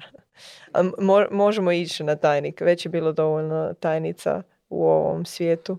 Mo- 0.99 1.31
možemo 1.31 1.73
ići 1.73 2.05
na 2.05 2.17
tajnik. 2.17 2.61
Već 2.61 2.87
je 2.87 2.91
bilo 2.91 3.13
dovoljno 3.13 3.75
tajnica 3.81 4.43
u 4.75 4.87
ovom 4.87 5.25
svijetu 5.25 5.79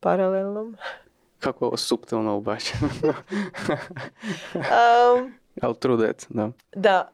paralelnom. 0.00 0.76
Kako 1.44 1.66
ovo 1.66 1.76
subtilno 1.76 2.36
ubačeno. 2.36 2.88
um, 4.54 5.34
Ali 5.62 5.74
true 5.74 6.06
that, 6.06 6.26
da. 6.28 6.50
Da. 6.74 7.10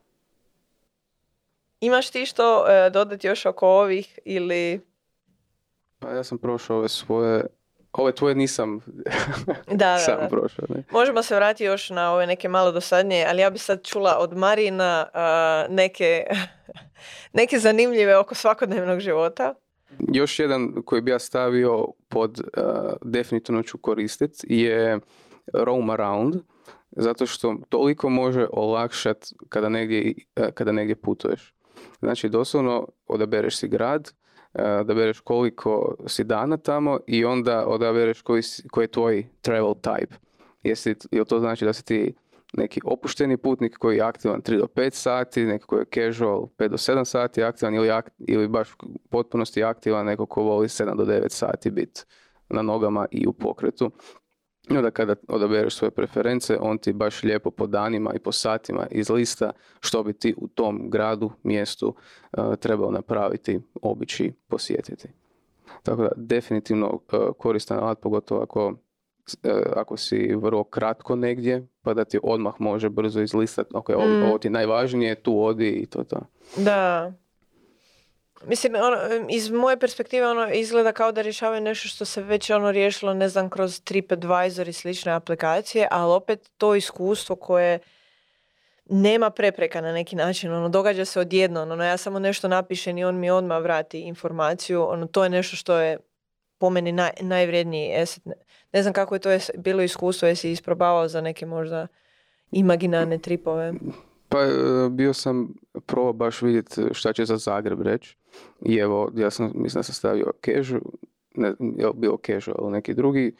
Imaš 1.80 2.10
ti 2.10 2.26
što 2.26 2.60
uh, 2.60 2.92
dodati 2.92 3.26
još 3.26 3.46
oko 3.46 3.68
ovih 3.68 4.18
ili... 4.24 4.80
Pa 5.98 6.10
ja 6.10 6.24
sam 6.24 6.38
prošao 6.38 6.76
ove 6.76 6.88
svoje 6.88 7.46
Ove 7.92 8.14
tvoje 8.14 8.34
nisam 8.34 8.80
da, 9.80 9.98
sam 9.98 10.18
da, 10.20 10.28
prošao. 10.28 10.64
Ne? 10.68 10.82
Možemo 10.90 11.22
se 11.22 11.36
vratiti 11.36 11.64
još 11.64 11.90
na 11.90 12.12
ove 12.12 12.26
neke 12.26 12.48
malo 12.48 12.72
dosadnije, 12.72 13.26
ali 13.28 13.42
ja 13.42 13.50
bi 13.50 13.58
sad 13.58 13.86
čula 13.86 14.16
od 14.18 14.36
Marina 14.36 15.06
uh, 15.14 15.74
neke, 15.74 16.26
neke 17.32 17.58
zanimljive 17.58 18.16
oko 18.16 18.34
svakodnevnog 18.34 19.00
života. 19.00 19.54
Još 19.98 20.38
jedan 20.38 20.82
koji 20.84 21.02
bi 21.02 21.10
ja 21.10 21.18
stavio 21.18 21.86
pod 22.08 22.40
uh, 22.40 22.64
definitivno 23.02 23.62
ću 23.62 23.78
koristiti 23.78 24.46
je 24.54 24.98
roam 25.52 25.90
around 25.90 26.34
zato 26.90 27.26
što 27.26 27.56
toliko 27.68 28.08
može 28.08 28.46
olakšati 28.52 29.34
kada 29.48 29.68
negdje, 29.68 30.14
uh, 30.36 30.46
kada 30.54 30.72
negdje 30.72 30.96
putuješ. 30.96 31.54
Znači 31.98 32.28
doslovno 32.28 32.88
odabereš 33.06 33.56
si 33.56 33.68
grad, 33.68 34.12
uh, 34.54 34.62
odabereš 34.80 35.20
koliko 35.20 35.96
si 36.06 36.24
dana 36.24 36.56
tamo 36.56 37.00
i 37.06 37.24
onda 37.24 37.66
odabereš 37.66 38.22
koji, 38.22 38.42
koji 38.70 38.84
je 38.84 38.88
tvoj 38.88 39.26
travel 39.40 39.74
type. 39.74 40.14
Jesi, 40.62 40.94
jel 41.10 41.24
to 41.24 41.38
znači 41.40 41.64
da 41.64 41.72
si 41.72 41.84
ti 41.84 42.14
neki 42.52 42.80
opušteni 42.84 43.36
putnik 43.36 43.76
koji 43.78 43.96
je 43.96 44.02
aktivan 44.02 44.42
3 44.42 44.58
do 44.58 44.66
5 44.66 44.90
sati, 44.90 45.44
neko 45.44 45.66
koji 45.66 45.80
je 45.80 46.12
casual 46.12 46.48
5 46.58 46.68
do 46.68 46.76
7 46.76 47.04
sati 47.04 47.42
aktivan 47.42 47.74
ili, 47.74 47.90
ili 48.18 48.48
baš 48.48 48.72
u 48.72 48.98
potpunosti 49.10 49.64
aktivan 49.64 50.06
neko 50.06 50.26
ko 50.26 50.42
voli 50.42 50.68
7 50.68 50.96
do 50.96 51.04
9 51.04 51.28
sati 51.28 51.70
biti 51.70 52.04
na 52.48 52.62
nogama 52.62 53.06
i 53.10 53.26
u 53.26 53.32
pokretu. 53.32 53.90
I 54.70 54.76
onda 54.76 54.90
kada 54.90 55.14
odabereš 55.28 55.74
svoje 55.74 55.90
preference, 55.90 56.58
on 56.60 56.78
ti 56.78 56.92
baš 56.92 57.22
lijepo 57.22 57.50
po 57.50 57.66
danima 57.66 58.14
i 58.14 58.18
po 58.18 58.32
satima 58.32 58.86
iz 58.90 59.10
lista 59.10 59.52
što 59.80 60.02
bi 60.02 60.12
ti 60.12 60.34
u 60.36 60.48
tom 60.48 60.90
gradu, 60.90 61.30
mjestu 61.42 61.94
uh, 62.38 62.56
trebao 62.56 62.90
napraviti, 62.90 63.60
obići, 63.82 64.32
posjetiti. 64.48 65.08
Tako 65.82 66.02
da 66.02 66.10
definitivno 66.16 66.88
uh, 66.94 67.20
koristan 67.38 67.78
alat, 67.78 68.00
pogotovo 68.00 68.42
ako 68.42 68.74
E, 68.89 68.89
ako 69.76 69.96
si 69.96 70.34
vrlo 70.34 70.64
kratko 70.64 71.16
negdje, 71.16 71.66
pa 71.82 71.94
da 71.94 72.04
ti 72.04 72.18
odmah 72.22 72.54
može 72.58 72.88
brzo 72.88 73.20
izlistati, 73.20 73.70
ok, 73.74 73.88
mm. 73.88 74.22
ovo 74.28 74.38
ti 74.38 74.46
je 74.46 74.52
najvažnije, 74.52 75.14
tu 75.14 75.42
odi 75.42 75.68
i 75.68 75.86
to 75.86 76.04
to. 76.04 76.20
Da. 76.56 77.12
Mislim, 78.46 78.74
ono, 78.74 78.96
iz 79.28 79.50
moje 79.50 79.78
perspektive 79.78 80.26
ono 80.26 80.48
izgleda 80.52 80.92
kao 80.92 81.12
da 81.12 81.22
rješavaju 81.22 81.60
nešto 81.60 81.88
što 81.88 82.04
se 82.04 82.22
već 82.22 82.50
ono 82.50 82.70
riješilo, 82.70 83.14
ne 83.14 83.28
znam, 83.28 83.50
kroz 83.50 83.80
TripAdvisor 83.80 84.68
i 84.68 84.72
slične 84.72 85.12
aplikacije, 85.12 85.88
ali 85.90 86.12
opet 86.12 86.50
to 86.58 86.74
iskustvo 86.74 87.36
koje 87.36 87.78
nema 88.90 89.30
prepreka 89.30 89.80
na 89.80 89.92
neki 89.92 90.16
način, 90.16 90.52
ono, 90.52 90.68
događa 90.68 91.04
se 91.04 91.20
odjedno, 91.20 91.62
ono, 91.62 91.84
ja 91.84 91.96
samo 91.96 92.18
nešto 92.18 92.48
napišem 92.48 92.98
i 92.98 93.04
on 93.04 93.18
mi 93.18 93.30
odmah 93.30 93.62
vrati 93.62 94.00
informaciju, 94.00 94.88
ono, 94.88 95.06
to 95.06 95.24
je 95.24 95.30
nešto 95.30 95.56
što 95.56 95.76
je 95.76 95.98
po 96.60 96.70
meni 96.70 96.92
naj, 96.92 97.10
najvrijedniji 97.20 97.92
eset. 97.94 98.24
Ne 98.72 98.82
znam 98.82 98.92
kako 98.94 99.14
je 99.14 99.18
to 99.18 99.28
bilo 99.56 99.82
iskustvo, 99.82 100.28
jesi 100.28 100.50
isprobavao 100.50 101.08
za 101.08 101.20
neke 101.20 101.46
možda 101.46 101.86
imaginarne 102.50 103.18
tripove? 103.18 103.74
Pa 104.28 104.42
e, 104.42 104.50
bio 104.90 105.12
sam 105.12 105.54
probao 105.86 106.12
baš 106.12 106.42
vidjeti 106.42 106.82
šta 106.92 107.12
će 107.12 107.24
za 107.24 107.36
Zagreb 107.36 107.82
reći. 107.82 108.16
I 108.64 108.76
evo, 108.76 109.12
ja 109.16 109.30
sam, 109.30 109.52
mislim 109.54 109.78
da 109.78 109.82
sam 109.82 109.94
stavio 109.94 110.32
casual, 110.44 110.80
ne, 111.34 111.54
bio 111.94 112.18
casual, 112.26 112.70
neki 112.70 112.94
drugi, 112.94 113.34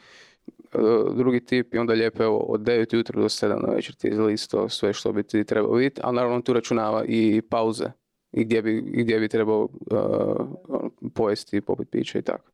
e, 0.73 0.77
drugi 1.15 1.45
tip 1.45 1.73
i 1.73 1.77
onda 1.77 1.93
lijepo 1.93 2.23
evo 2.23 2.37
od 2.37 2.61
9 2.61 2.95
jutra 2.95 3.21
do 3.21 3.29
7 3.29 3.67
na 3.67 3.73
večer 3.73 3.95
ti 3.95 4.07
je 4.07 4.21
listo 4.21 4.69
sve 4.69 4.93
što 4.93 5.11
bi 5.11 5.23
ti 5.23 5.43
trebao 5.43 5.73
vidjeti, 5.73 6.01
a 6.03 6.11
naravno 6.11 6.41
tu 6.41 6.53
računava 6.53 7.03
i 7.07 7.41
pauze 7.49 7.85
i 8.31 8.43
gdje 8.43 8.61
bi, 8.61 8.81
gdje 8.81 9.19
bi 9.19 9.27
trebao 9.27 9.61
uh, 9.61 10.47
pojesti, 11.13 11.61
popit 11.61 11.89
piće 11.91 12.19
i 12.19 12.21
tako. 12.21 12.51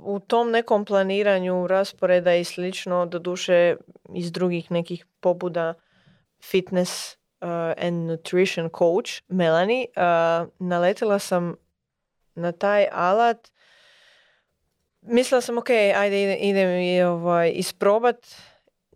U 0.00 0.20
tom 0.20 0.50
nekom 0.50 0.84
planiranju 0.84 1.66
rasporeda 1.66 2.34
i 2.34 2.44
slično, 2.44 3.06
doduše 3.06 3.76
iz 4.14 4.32
drugih 4.32 4.70
nekih 4.70 5.06
pobuda 5.20 5.74
fitness 6.50 7.16
uh, 7.40 7.48
and 7.86 8.06
nutrition 8.06 8.70
coach 8.78 9.22
Melanie, 9.28 9.86
uh, 9.96 10.48
naletila 10.58 11.18
sam 11.18 11.54
na 12.34 12.52
taj 12.52 12.86
alat. 12.92 13.52
Mislila 15.00 15.40
sam, 15.40 15.58
ok, 15.58 15.70
ajde 15.70 16.36
idem 16.36 16.80
i 16.80 17.02
ovaj, 17.02 17.52
isprobat. 17.54 18.26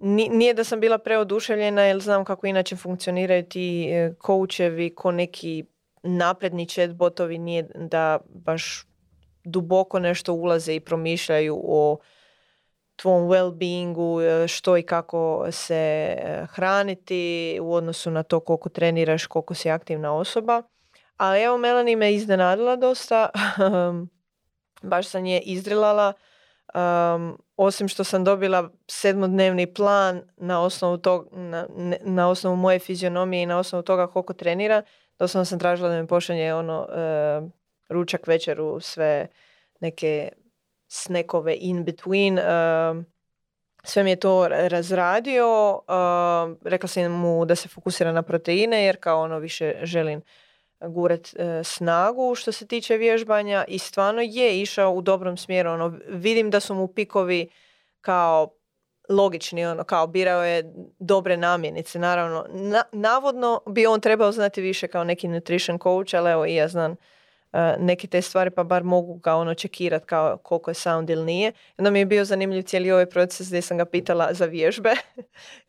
Nije 0.01 0.55
da 0.55 0.65
sam 0.65 0.81
bila 0.81 0.99
preoduševljena 0.99 1.83
jer 1.83 2.01
znam 2.01 2.25
kako 2.25 2.47
inače 2.47 2.77
funkcioniraju 2.77 3.45
ti 3.45 3.89
coachevi 4.27 4.95
ko 4.95 5.13
neki 5.13 5.65
napredni 6.03 6.69
chatbotovi, 6.69 7.39
nije 7.39 7.63
da 7.75 8.19
baš 8.29 8.87
duboko 9.47 9.99
nešto 9.99 10.33
ulaze 10.33 10.75
i 10.75 10.81
promišljaju 10.81 11.61
o 11.65 11.99
tvom 12.97 13.29
well-beingu, 13.29 14.23
e, 14.23 14.49
što 14.49 14.77
i 14.77 14.83
kako 14.83 15.47
se 15.51 15.75
e, 15.75 16.47
hraniti 16.51 17.59
u 17.63 17.75
odnosu 17.75 18.11
na 18.11 18.23
to 18.23 18.41
koliko 18.41 18.69
treniraš, 18.69 19.27
koliko 19.27 19.55
si 19.55 19.71
aktivna 19.71 20.15
osoba. 20.15 20.63
Ali 21.17 21.43
evo 21.43 21.59
Melanie 21.59 21.97
me 21.97 22.15
iznenadila 22.15 22.77
dosta, 22.77 23.29
baš 24.83 25.09
sam 25.09 25.27
je 25.27 25.41
izdrilala. 25.41 26.13
Um, 26.75 27.39
osim 27.57 27.89
što 27.89 28.05
sam 28.05 28.25
dobila 28.25 28.71
sedmodnevni 28.89 29.75
plan 29.75 30.23
na 30.37 30.63
osnovu, 30.63 30.99
tog, 30.99 31.29
na, 31.33 31.67
na 32.03 32.29
osnovu 32.29 32.57
moje 32.57 32.79
fizionomije 32.79 33.43
i 33.43 33.47
na 33.47 33.59
osnovu 33.59 33.83
toga 33.83 34.07
koliko 34.07 34.33
trenira, 34.33 34.83
doslovno 35.19 35.45
sam 35.45 35.59
tražila 35.59 35.89
da 35.89 36.01
mi 36.01 36.07
pošalje 36.07 36.55
ono 36.55 36.89
e, 36.91 37.41
ručak, 37.89 38.27
večeru, 38.27 38.81
sve 38.81 39.27
neke 39.81 40.29
snekove 40.89 41.57
in 41.61 41.85
between. 41.85 42.39
Uh, 42.39 43.05
sve 43.85 44.03
mi 44.03 44.11
je 44.11 44.17
to 44.17 44.49
razradio. 44.49 45.71
Uh, 45.73 46.57
rekla 46.65 46.89
sam 46.89 47.13
mu 47.13 47.45
da 47.45 47.55
se 47.57 47.69
fokusira 47.69 48.13
na 48.13 48.23
proteine 48.23 48.85
jer 48.85 48.97
kao 49.01 49.23
ono 49.23 49.39
više 49.39 49.75
želim 49.83 50.23
gurat 50.81 51.35
e, 51.37 51.65
snagu 51.65 52.35
što 52.35 52.53
se 52.53 52.67
tiče 52.67 52.97
vježbanja 52.97 53.65
i 53.69 53.79
stvarno 53.79 54.21
je 54.23 54.61
išao 54.61 54.93
u 54.93 55.03
dobrom 55.03 55.37
smjeru. 55.37 55.71
Ono, 55.71 55.99
vidim 56.09 56.51
da 56.51 56.61
su 56.61 56.75
mu 56.75 56.89
pikovi 56.89 57.49
kao 58.01 58.51
logični, 59.09 59.67
ono, 59.67 59.85
kao 59.85 60.07
birao 60.07 60.45
je 60.45 60.75
dobre 60.99 61.37
namjenice. 61.37 61.99
Naravno, 61.99 62.47
navodno 62.93 63.61
bi 63.67 63.87
on 63.87 64.01
trebao 64.01 64.33
znati 64.33 64.61
više 64.61 64.89
kao 64.89 65.05
neki 65.05 65.29
nutrition 65.29 65.79
coach, 65.79 66.15
ali 66.15 66.31
evo 66.31 66.47
i 66.47 66.55
ja 66.55 66.69
znam 66.69 66.97
neke 67.79 68.07
te 68.07 68.23
stvari 68.23 68.51
pa 68.51 68.65
bar 68.65 68.85
mogu 68.85 69.15
ga 69.15 69.35
ono 69.35 69.55
čekirat 69.55 70.05
kao 70.05 70.37
koliko 70.37 70.71
je 70.71 70.75
sound 70.75 71.11
ili 71.11 71.25
nije. 71.25 71.53
Onda 71.79 71.91
mi 71.91 71.99
je 71.99 72.07
bio 72.07 72.25
zanimljiv 72.25 72.63
cijeli 72.63 72.93
ovaj 72.93 73.07
proces 73.07 73.49
gdje 73.49 73.63
sam 73.63 73.79
ga 73.79 73.85
pitala 73.85 74.35
za 74.35 74.45
vježbe. 74.45 74.95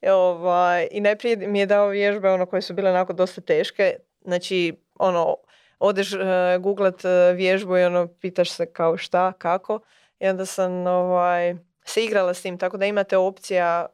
I, 0.01 0.09
ovaj, 0.29 0.87
I 0.91 1.01
najprije 1.01 1.35
mi 1.35 1.59
je 1.59 1.65
dao 1.65 1.87
vježbe 1.87 2.29
ono 2.29 2.45
koje 2.45 2.61
su 2.61 2.73
bile 2.73 2.89
onako 2.89 3.13
dosta 3.13 3.41
teške. 3.41 3.95
Znači, 4.21 4.75
ono, 4.99 5.35
odeš 5.79 6.13
uh, 6.13 6.21
googlat 6.59 7.05
uh, 7.05 7.11
vježbu 7.35 7.77
i 7.77 7.83
ono, 7.83 8.07
pitaš 8.07 8.51
se 8.51 8.73
kao 8.73 8.97
šta, 8.97 9.31
kako. 9.31 9.79
I 10.19 10.27
onda 10.27 10.45
sam 10.45 10.87
ovaj, 10.87 11.55
se 11.85 12.03
igrala 12.03 12.33
s 12.33 12.41
tim, 12.41 12.57
tako 12.57 12.77
da 12.77 12.85
imate 12.85 13.17
opcija 13.17 13.85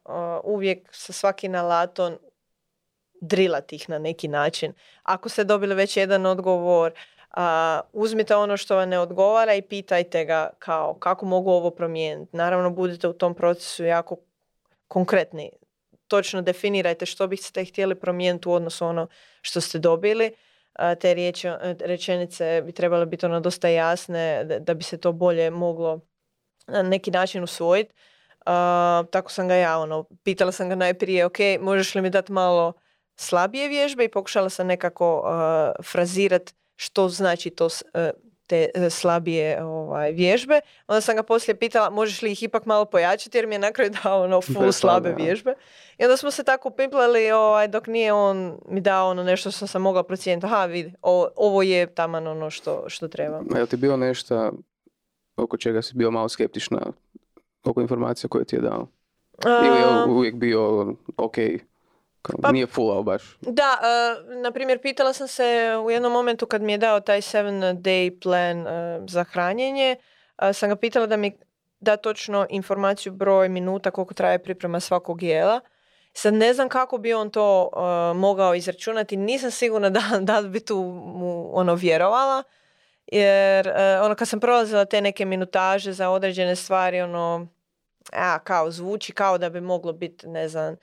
uvijek 0.44 0.90
sa 0.92 1.14
svakim 1.14 1.56
alatom 1.56 2.18
drilati 3.24 3.76
ih 3.76 3.90
na 3.90 4.00
neki 4.00 4.28
način. 4.28 4.74
Ako 5.04 5.30
ste 5.30 5.44
dobili 5.44 5.76
već 5.76 5.98
jedan 5.98 6.26
odgovor, 6.26 6.92
uzmite 7.94 8.36
ono 8.36 8.58
što 8.58 8.76
vam 8.76 8.90
ne 8.90 9.00
odgovara 9.00 9.54
i 9.54 9.62
pitajte 9.62 10.26
ga 10.26 10.50
kao 10.60 10.94
kako 10.94 11.26
mogu 11.26 11.52
ovo 11.52 11.72
promijeniti. 11.72 12.38
Naravno 12.38 12.70
budite 12.70 13.08
u 13.08 13.14
tom 13.14 13.36
procesu 13.36 13.84
jako 13.84 14.18
konkretni. 14.88 15.52
Točno 16.08 16.42
definirajte 16.42 17.06
što 17.06 17.28
biste 17.28 17.66
htjeli 17.66 17.96
promijeniti 17.96 18.50
u 18.50 18.54
odnosu 18.54 18.86
ono 18.86 19.08
što 19.42 19.62
ste 19.62 19.80
dobili. 19.80 20.34
te 21.00 21.14
riječi, 21.14 21.48
rečenice 21.80 22.62
bi 22.66 22.72
trebale 22.72 23.06
biti 23.06 23.26
ono 23.26 23.40
dosta 23.40 23.68
jasne 23.68 24.44
da 24.60 24.74
bi 24.74 24.84
se 24.84 24.98
to 24.98 25.12
bolje 25.12 25.50
moglo 25.50 26.00
na 26.68 26.82
neki 26.82 27.12
način 27.12 27.44
usvojiti. 27.44 27.94
tako 29.10 29.32
sam 29.32 29.48
ga 29.48 29.56
ja 29.56 29.78
ono, 29.80 30.06
pitala 30.24 30.52
sam 30.52 30.70
ga 30.70 30.76
najprije, 30.76 31.26
ok, 31.26 31.38
možeš 31.60 31.96
li 31.96 32.02
mi 32.02 32.10
dati 32.10 32.32
malo 32.32 32.74
slabije 33.16 33.68
vježbe 33.68 34.04
i 34.04 34.12
pokušala 34.12 34.50
sam 34.50 34.68
nekako 34.68 35.24
frazirati 35.84 36.54
što 36.76 37.10
znači 37.10 37.50
to 37.50 37.68
e, 37.94 38.12
te 38.48 38.70
e, 38.76 38.90
slabije 38.90 39.64
ovaj, 39.64 40.12
vježbe. 40.12 40.60
Onda 40.88 41.02
sam 41.02 41.16
ga 41.16 41.24
poslije 41.24 41.56
pitala 41.56 41.90
možeš 41.90 42.22
li 42.22 42.32
ih 42.32 42.44
ipak 42.44 42.66
malo 42.66 42.86
pojačati 42.86 43.38
jer 43.38 43.48
mi 43.48 43.56
je 43.56 43.60
na 43.60 43.72
kraju 43.72 43.92
dao 44.04 44.24
ono 44.24 44.42
full 44.42 44.72
slabe 44.72 45.16
vježbe. 45.18 45.54
I 45.98 46.04
onda 46.04 46.18
smo 46.18 46.32
se 46.32 46.44
tako 46.44 46.70
piplali 46.70 47.32
ovaj, 47.32 47.68
dok 47.68 47.88
nije 47.88 48.14
on 48.14 48.58
mi 48.70 48.82
dao 48.82 49.10
ono 49.10 49.24
nešto 49.24 49.52
što 49.52 49.68
sam 49.68 49.82
mogla 49.82 50.04
procijeniti. 50.04 50.46
Aha, 50.46 50.66
vidi, 50.66 50.94
ovo, 51.02 51.30
ovo 51.36 51.62
je 51.62 51.96
taman 51.96 52.28
ono 52.28 52.50
što, 52.50 52.84
što 52.88 53.08
treba. 53.08 53.42
A 53.56 53.66
ti 53.66 53.78
bilo 53.78 53.98
nešto 53.98 54.52
oko 55.38 55.58
čega 55.58 55.82
si 55.82 55.96
bio 55.96 56.12
malo 56.12 56.30
skeptična 56.30 56.82
oko 57.64 57.82
informacija 57.82 58.30
koje 58.30 58.46
ti 58.46 58.56
je 58.56 58.62
dao? 58.62 58.88
Ili 59.46 59.78
je 59.78 60.04
uvijek 60.08 60.36
bio 60.36 60.94
ok, 61.18 61.36
pa, 62.42 62.52
Nije 62.52 62.68
fulao 62.68 63.04
baš. 63.04 63.24
Da, 63.42 63.80
uh, 63.82 64.36
na 64.42 64.52
primjer, 64.52 64.82
pitala 64.82 65.14
sam 65.14 65.28
se 65.28 65.78
u 65.86 65.92
jednom 65.92 66.12
momentu 66.12 66.46
kad 66.46 66.62
mi 66.62 66.72
je 66.72 66.78
dao 66.78 67.00
taj 67.00 67.22
seven 67.22 67.62
day 67.62 68.22
plan 68.22 68.60
uh, 68.60 69.04
za 69.10 69.24
hranjenje, 69.24 69.96
uh, 70.42 70.56
sam 70.56 70.70
ga 70.70 70.76
pitala 70.76 71.08
da 71.08 71.18
mi 71.18 71.38
da 71.80 71.98
točno 71.98 72.48
informaciju 72.50 73.14
broj 73.14 73.50
minuta 73.50 73.92
koliko 73.92 74.14
traje 74.14 74.44
priprema 74.44 74.80
svakog 74.80 75.24
jela. 75.24 75.60
Sad 76.14 76.34
ne 76.34 76.54
znam 76.54 76.70
kako 76.70 76.98
bi 76.98 77.14
on 77.14 77.30
to 77.30 77.70
mogao 78.16 78.56
izračunati, 78.56 79.18
nisam 79.18 79.52
sigurna 79.52 79.90
da, 80.00 80.02
da 80.20 80.42
bi 80.42 80.60
tu 80.60 80.76
mu 81.06 81.58
ono 81.58 81.76
vjerovala. 81.76 82.44
Jer 83.08 83.74
ono 84.02 84.16
kad 84.16 84.28
sam 84.28 84.40
prolazila 84.40 84.86
te 84.86 85.02
neke 85.02 85.26
minutaže 85.26 85.94
za 85.94 86.10
određene 86.10 86.56
stvari, 86.56 87.02
ono, 87.02 87.48
a, 88.14 88.40
kao 88.40 88.72
zvuči 88.72 89.12
kao 89.12 89.38
da 89.38 89.50
bi 89.50 89.62
moglo 89.62 89.94
biti, 89.94 90.28
ne 90.28 90.48
znam, 90.48 90.76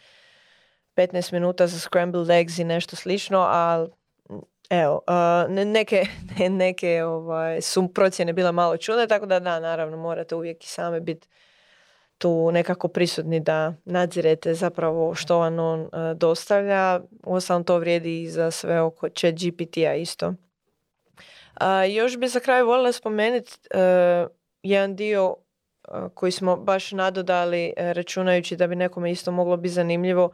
15 0.97 1.33
minuta 1.33 1.67
za 1.67 1.79
scrambled 1.79 2.31
eggs 2.31 2.59
i 2.59 2.65
nešto 2.65 2.97
slično, 2.97 3.39
ali 3.39 3.89
evo, 4.71 5.01
uh, 5.09 5.51
neke, 5.67 6.07
neke 6.65 7.05
ovaj, 7.05 7.61
su 7.61 7.89
procjene 7.89 8.33
bila 8.33 8.53
malo 8.53 8.77
čudne, 8.77 9.07
tako 9.07 9.27
da 9.27 9.41
da, 9.41 9.61
naravno 9.61 9.97
morate 9.97 10.35
uvijek 10.35 10.65
i 10.65 10.69
same 10.69 11.01
biti 11.01 11.29
tu 12.19 12.51
nekako 12.53 12.89
prisutni 12.89 13.41
da 13.41 13.75
nadzirete 13.85 14.55
zapravo 14.55 15.15
što 15.15 15.39
vam 15.39 15.59
on 15.59 15.81
uh, 15.81 15.89
dostavlja. 16.17 17.01
Uostalom 17.27 17.65
to 17.65 17.79
vrijedi 17.79 18.23
i 18.23 18.29
za 18.29 18.51
sve 18.51 18.81
oko 18.81 19.09
chat 19.09 19.35
GPT-a 19.35 19.95
isto. 19.95 20.29
Uh, 20.29 20.35
još 21.91 22.19
bi 22.19 22.29
za 22.29 22.41
kraj 22.41 22.63
voljela 22.63 22.93
spomenuti 22.93 23.53
uh, 23.75 24.31
jedan 24.63 24.97
dio 24.97 25.37
koji 26.15 26.33
smo 26.33 26.57
baš 26.57 26.93
nadodali 26.93 27.73
računajući 27.77 28.57
da 28.57 28.67
bi 28.67 28.77
nekome 28.77 29.11
isto 29.11 29.31
moglo 29.31 29.57
biti 29.57 29.75
zanimljivo 29.75 30.31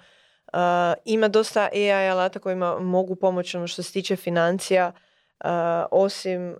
ima 1.04 1.28
dosta 1.28 1.68
AI 1.72 2.08
alata 2.10 2.38
kojima 2.38 2.78
mogu 2.78 3.16
pomoći 3.16 3.56
ono 3.56 3.66
što 3.66 3.82
se 3.82 3.92
tiče 3.92 4.16
financija, 4.16 4.92
osim 5.90 6.56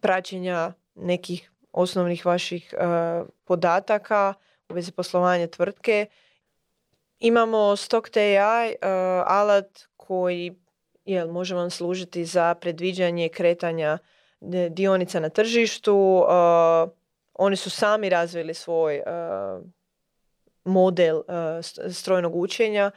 praćenja 0.00 0.72
nekih 0.94 1.50
osnovnih 1.72 2.26
vaših 2.26 2.74
podataka 3.44 4.34
u 4.68 4.74
vezi 4.74 4.92
poslovanja 4.92 5.46
tvrtke. 5.46 6.06
Imamo 7.18 7.76
Stock 7.76 8.16
AI 8.16 8.74
alat 9.26 9.80
koji 9.96 10.54
jel, 11.04 11.28
može 11.28 11.54
vam 11.54 11.70
služiti 11.70 12.24
za 12.24 12.54
predviđanje 12.54 13.28
kretanja 13.28 13.98
dionica 14.70 15.20
na 15.20 15.28
tržištu. 15.28 16.24
Oni 17.34 17.56
su 17.56 17.70
sami 17.70 18.08
razvili 18.08 18.54
svoj 18.54 19.02
model 20.64 21.16
uh, 21.16 21.24
strojnog 21.92 22.36
učenja, 22.36 22.90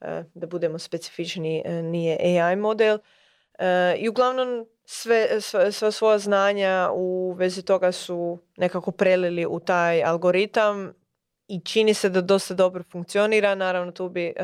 uh, 0.00 0.08
da 0.34 0.46
budemo 0.46 0.78
specifični, 0.78 1.62
uh, 1.66 1.72
nije 1.72 2.42
AI 2.42 2.56
model. 2.56 2.98
I 3.98 4.08
uglavnom 4.08 4.66
sve, 4.84 5.40
sva, 5.40 5.90
svoja 5.90 6.18
znanja 6.18 6.90
u 6.94 7.32
vezi 7.32 7.62
toga 7.62 7.92
su 7.92 8.38
nekako 8.56 8.90
prelili 8.90 9.46
u 9.46 9.60
taj 9.60 10.02
algoritam 10.04 10.92
i 11.48 11.60
čini 11.60 11.94
se 11.94 12.08
da 12.08 12.20
dosta 12.20 12.54
dobro 12.54 12.82
funkcionira. 12.92 13.54
Naravno 13.54 13.92
tu 13.92 14.08
bi 14.08 14.34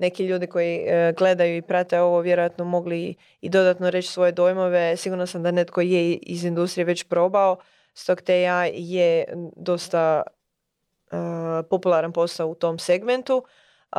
neki 0.00 0.26
ljudi 0.26 0.46
koji 0.46 0.76
e, 0.76 1.12
gledaju 1.18 1.56
i 1.56 1.62
prate 1.62 2.00
ovo 2.00 2.20
vjerojatno 2.20 2.64
mogli 2.64 3.14
i 3.40 3.48
dodatno 3.48 3.90
reći 3.90 4.08
svoje 4.08 4.32
dojmove. 4.32 4.96
Sigurno 4.96 5.26
sam 5.26 5.42
da 5.42 5.50
netko 5.50 5.80
je 5.80 6.14
iz 6.14 6.44
industrije 6.44 6.84
već 6.84 7.04
probao. 7.04 7.56
Stok 7.94 8.28
ja 8.28 8.64
je 8.64 9.24
dosta 9.56 10.22
popularan 11.70 12.12
posao 12.12 12.48
u 12.48 12.54
tom 12.54 12.78
segmentu. 12.78 13.36
Uh, 13.36 13.98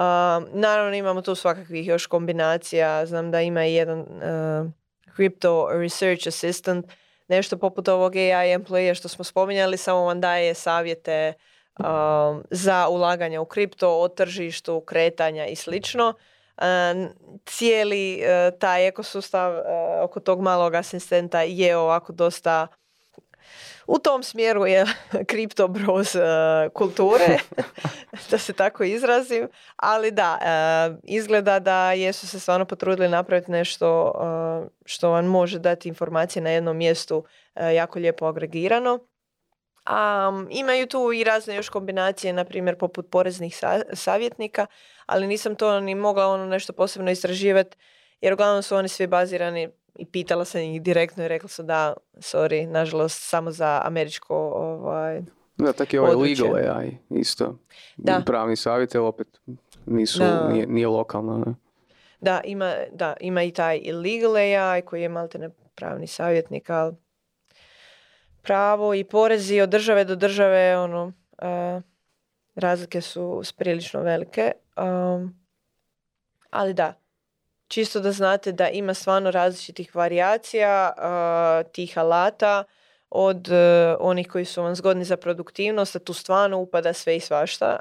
naravno 0.54 0.96
imamo 0.96 1.22
tu 1.22 1.36
svakakvih 1.36 1.88
još 1.88 2.06
kombinacija. 2.06 3.06
Znam 3.06 3.32
da 3.32 3.42
ima 3.42 3.66
i 3.66 3.74
jedan 3.74 4.00
uh, 4.00 4.72
Crypto 5.18 5.80
Research 5.80 6.28
Assistant, 6.28 6.86
nešto 7.28 7.58
poput 7.58 7.88
ovog 7.88 8.16
AI 8.16 8.58
employee 8.58 8.96
što 8.96 9.08
smo 9.08 9.24
spominjali, 9.24 9.78
samo 9.78 10.06
vam 10.06 10.22
daje 10.22 10.54
savjete 10.54 11.34
um, 11.80 12.44
za 12.52 12.88
ulaganje 12.88 13.40
u 13.40 13.46
kripto, 13.46 14.00
o 14.00 14.08
tržištu, 14.08 14.82
kretanja 14.82 15.46
i 15.46 15.56
slično. 15.56 16.14
Um, 16.62 17.10
cijeli 17.46 18.22
uh, 18.22 18.60
taj 18.60 18.88
ekosustav 18.88 19.54
uh, 19.54 19.64
oko 20.04 20.20
tog 20.20 20.42
malog 20.42 20.76
asistenta 20.76 21.42
je 21.42 21.78
ovako 21.78 22.14
dosta 22.14 22.68
u 23.92 24.00
tom 24.00 24.24
smjeru 24.24 24.66
je 24.66 24.86
kripto 25.30 25.68
broz 25.68 26.16
uh, 26.16 26.22
kulture, 26.74 27.38
da 28.32 28.38
se 28.38 28.54
tako 28.54 28.84
izrazim, 28.84 29.48
ali 29.76 30.12
da, 30.12 30.38
uh, 30.42 31.00
izgleda 31.04 31.60
da 31.60 31.92
jesu 31.92 32.28
se 32.28 32.40
stvarno 32.40 32.66
potrudili 32.66 33.10
napraviti 33.10 33.52
nešto 33.52 34.12
uh, 34.16 34.72
što 34.86 35.10
vam 35.10 35.26
može 35.26 35.60
dati 35.60 35.90
informacije 35.90 36.42
na 36.42 36.50
jednom 36.50 36.78
mjestu 36.78 37.24
jako 37.76 38.00
lijepo 38.00 38.26
agregirano. 38.26 39.00
Um, 39.90 40.48
imaju 40.52 40.88
tu 40.88 41.12
i 41.14 41.24
razne 41.24 41.56
još 41.56 41.70
kombinacije, 41.70 42.34
na 42.34 42.46
primjer 42.46 42.78
poput 42.78 43.10
poreznih 43.12 43.60
savjetnika, 43.94 44.66
ali 45.06 45.28
nisam 45.28 45.56
to 45.56 45.80
ni 45.80 45.96
mogla 45.96 46.28
ono 46.28 46.46
nešto 46.46 46.74
posebno 46.74 47.12
istraživati, 47.12 47.78
jer 48.22 48.34
uglavnom 48.34 48.64
su 48.64 48.76
oni 48.76 48.88
svi 48.88 49.08
bazirani 49.08 49.70
i 49.96 50.06
pitala 50.06 50.46
sam 50.46 50.62
ih 50.62 50.82
direktno 50.82 51.24
i 51.24 51.28
rekla 51.28 51.50
su 51.50 51.64
da, 51.64 51.94
sorry, 52.14 52.68
nažalost, 52.68 53.30
samo 53.30 53.52
za 53.52 53.82
američko 53.86 54.36
ovaj, 54.56 55.22
Da, 55.58 55.74
tako 55.74 55.96
je 55.96 56.02
ovaj 56.02 56.16
legal 56.16 56.56
AI 56.56 56.98
isto. 57.10 57.58
Da. 57.98 58.24
Pravni 58.26 58.56
savjet, 58.56 58.96
opet 58.96 59.28
nisu, 59.86 60.24
nije, 60.52 60.68
nije 60.68 60.88
lokalno. 60.88 61.38
Ne? 61.38 61.56
Da, 62.22 62.42
ima, 62.44 62.74
da, 62.92 63.14
ima 63.20 63.44
i 63.44 63.52
taj 63.52 63.80
illegal 63.84 64.36
AI 64.36 64.82
koji 64.82 65.02
je 65.02 65.10
malte 65.10 65.50
pravni 65.76 66.08
savjetnik, 66.08 66.70
ali 66.70 66.96
pravo 68.42 68.94
i 68.94 69.04
porezi 69.04 69.62
od 69.62 69.70
države 69.70 70.06
do 70.06 70.16
države, 70.16 70.78
ono, 70.78 71.06
uh, 71.06 71.82
razlike 72.56 73.02
su 73.02 73.42
prilično 73.58 74.02
velike. 74.02 74.52
Um, 74.78 75.36
ali 76.50 76.74
da, 76.74 77.01
čisto 77.72 78.00
da 78.00 78.12
znate 78.12 78.52
da 78.52 78.70
ima 78.70 78.94
stvarno 78.94 79.32
različitih 79.32 79.96
varijacija 79.96 80.94
tih 81.72 81.98
alata 81.98 82.64
od 83.10 83.48
uh, 83.48 83.56
onih 84.00 84.28
koji 84.28 84.46
su 84.46 84.64
vam 84.64 84.76
zgodni 84.76 85.04
za 85.04 85.18
produktivnost, 85.18 85.96
a 85.96 86.00
tu 86.00 86.14
stvarno 86.14 86.60
upada 86.60 86.94
sve 86.94 87.16
i 87.16 87.20
svašta, 87.20 87.80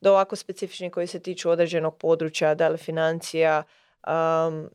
do 0.00 0.10
ovako 0.10 0.36
specifičnih 0.36 0.92
koji 0.92 1.06
se 1.06 1.20
tiču 1.20 1.50
određenog 1.50 1.96
područja, 1.96 2.54
da 2.54 2.68
li 2.68 2.78
financija, 2.78 3.62
um, 4.06 4.70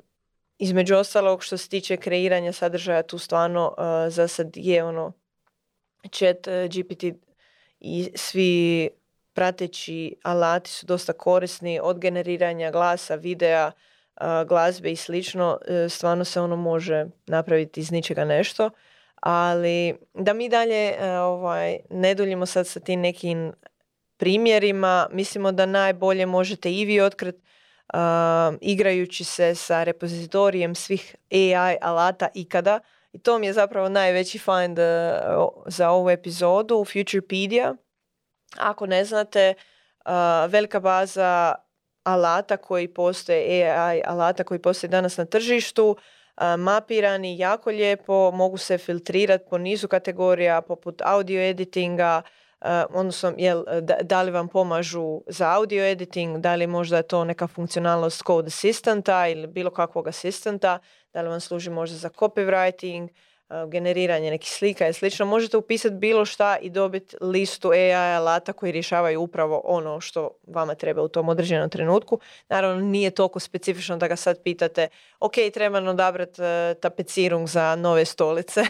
između 0.58 0.96
ostalog 0.96 1.44
što 1.44 1.58
se 1.58 1.70
tiče 1.70 1.98
kreiranja 1.98 2.52
sadržaja, 2.52 3.04
tu 3.04 3.18
stvarno 3.18 3.76
za 4.10 4.28
sad 4.28 4.52
je 4.56 4.84
ono 4.84 5.12
chat 6.12 6.48
GPT 6.70 7.04
i 7.80 8.12
svi 8.16 8.90
prateći 9.34 10.16
alati 10.24 10.70
su 10.70 10.86
dosta 10.86 11.14
korisni 11.14 11.80
od 11.84 12.00
generiranja 12.00 12.72
glasa, 12.72 13.16
videa, 13.16 13.72
glazbe 14.48 14.92
i 14.92 14.96
slično, 14.96 15.60
e, 15.68 15.90
stvarno 15.90 16.26
se 16.26 16.42
ono 16.42 16.56
može 16.56 17.06
napraviti 17.28 17.80
iz 17.80 17.92
ničega 17.92 18.26
nešto. 18.26 18.70
Ali 19.16 19.96
da 20.14 20.34
mi 20.34 20.50
dalje 20.50 20.90
e, 20.90 21.20
ovaj, 21.20 21.80
ne 21.90 22.16
duljimo 22.16 22.46
sad 22.46 22.68
sa 22.68 22.80
tim 22.80 23.02
nekim 23.02 23.54
primjerima, 24.18 25.08
mislimo 25.12 25.52
da 25.52 25.66
najbolje 25.66 26.26
možete 26.26 26.72
i 26.72 26.86
vi 26.86 27.02
otkriti 27.02 27.46
igrajući 28.62 29.24
se 29.24 29.56
sa 29.56 29.84
repozitorijem 29.84 30.76
svih 30.76 31.16
AI 31.32 31.78
alata 31.82 32.28
ikada. 32.34 32.80
I 33.14 33.20
to 33.20 33.40
mi 33.40 33.46
je 33.46 33.54
zapravo 33.54 33.90
najveći 33.90 34.40
find 34.40 34.80
uh, 34.80 35.48
za 35.66 35.90
ovu 35.90 36.10
epizodu, 36.10 36.86
Futurepedia. 36.86 37.76
Ako 38.58 38.86
ne 38.86 39.06
znate, 39.06 39.54
velika 40.50 40.80
baza 40.80 41.56
alata 42.06 42.58
koji 42.58 42.88
postoje, 42.88 43.72
AI 43.72 44.02
alata 44.06 44.44
koji 44.44 44.60
postoje 44.60 44.90
danas 44.90 45.18
na 45.18 45.26
tržištu, 45.26 45.98
mapirani 46.58 47.38
jako 47.38 47.70
lijepo, 47.70 48.32
mogu 48.32 48.58
se 48.58 48.78
filtrirati 48.78 49.46
po 49.50 49.58
nizu 49.58 49.88
kategorija 49.88 50.62
poput 50.62 51.02
audio 51.06 51.42
editinga, 51.42 52.22
odnosno 52.90 53.34
jel, 53.38 53.64
da, 54.04 54.22
li 54.22 54.32
vam 54.32 54.48
pomažu 54.48 55.22
za 55.28 55.52
audio 55.52 55.86
editing, 55.86 56.38
da 56.38 56.56
li 56.56 56.68
možda 56.68 56.98
je 56.98 57.04
to 57.04 57.24
neka 57.24 57.48
funkcionalnost 57.48 58.24
code 58.28 58.48
assistanta 58.48 59.28
ili 59.28 59.48
bilo 59.48 59.72
kakvog 59.72 60.08
asistenta, 60.08 60.80
da 61.14 61.22
li 61.22 61.30
vam 61.30 61.40
služi 61.40 61.70
možda 61.70 61.98
za 61.98 62.10
copywriting, 62.10 63.08
generiranje 63.68 64.32
nekih 64.32 64.50
slika 64.50 64.88
i 64.88 64.94
slično, 64.94 65.26
možete 65.26 65.58
upisati 65.58 65.96
bilo 65.96 66.26
šta 66.26 66.58
i 66.62 66.70
dobiti 66.70 67.16
listu 67.22 67.70
AI 67.70 68.16
alata 68.16 68.54
koji 68.54 68.72
rješavaju 68.72 69.22
upravo 69.22 69.62
ono 69.64 70.00
što 70.00 70.30
vama 70.48 70.76
treba 70.76 71.02
u 71.02 71.08
tom 71.08 71.30
određenom 71.30 71.70
trenutku. 71.70 72.20
Naravno, 72.50 72.82
nije 72.82 73.12
toliko 73.12 73.40
specifično 73.40 73.98
da 73.98 74.08
ga 74.08 74.16
sad 74.16 74.44
pitate 74.44 74.88
ok, 75.20 75.34
treba 75.54 75.78
odabrati 75.78 76.42
uh, 76.42 76.48
tapecirung 76.82 77.48
za 77.48 77.76
nove 77.76 78.06
stolice. 78.06 78.62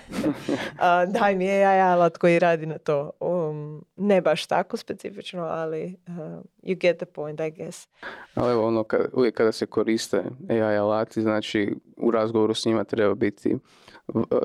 daj 1.20 1.36
mi 1.36 1.50
AI 1.50 1.82
alat 1.82 2.18
koji 2.18 2.40
radi 2.40 2.66
na 2.66 2.78
to. 2.78 3.12
Um, 3.20 3.86
ne 3.96 4.22
baš 4.22 4.46
tako 4.46 4.78
specifično, 4.78 5.44
ali 5.44 5.96
uh, 6.08 6.16
you 6.64 6.76
get 6.78 6.98
the 6.98 7.06
point, 7.06 7.40
I 7.40 7.52
guess. 7.52 7.88
Ali 8.34 8.52
evo, 8.52 8.68
ono, 8.68 8.86
uvijek 9.14 9.36
kada 9.36 9.52
se 9.52 9.66
koriste 9.66 10.24
AI 10.50 10.78
alati, 10.78 11.22
znači 11.22 11.76
u 11.98 12.12
razgovoru 12.12 12.54
s 12.54 12.66
njima 12.66 12.84
treba 12.84 13.16
biti 13.16 13.58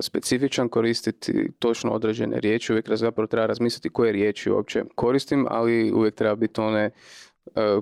specifičan, 0.00 0.68
koristiti 0.68 1.50
točno 1.58 1.92
određene 1.92 2.40
riječi, 2.40 2.72
uvijek 2.72 2.88
zapravo 2.94 3.26
treba 3.26 3.46
razmisliti 3.46 3.90
koje 3.90 4.12
riječi 4.12 4.50
uopće 4.50 4.84
koristim, 4.94 5.46
ali 5.50 5.92
uvijek 5.92 6.14
treba 6.14 6.34
biti 6.34 6.60
one 6.60 6.84
e, 6.84 6.90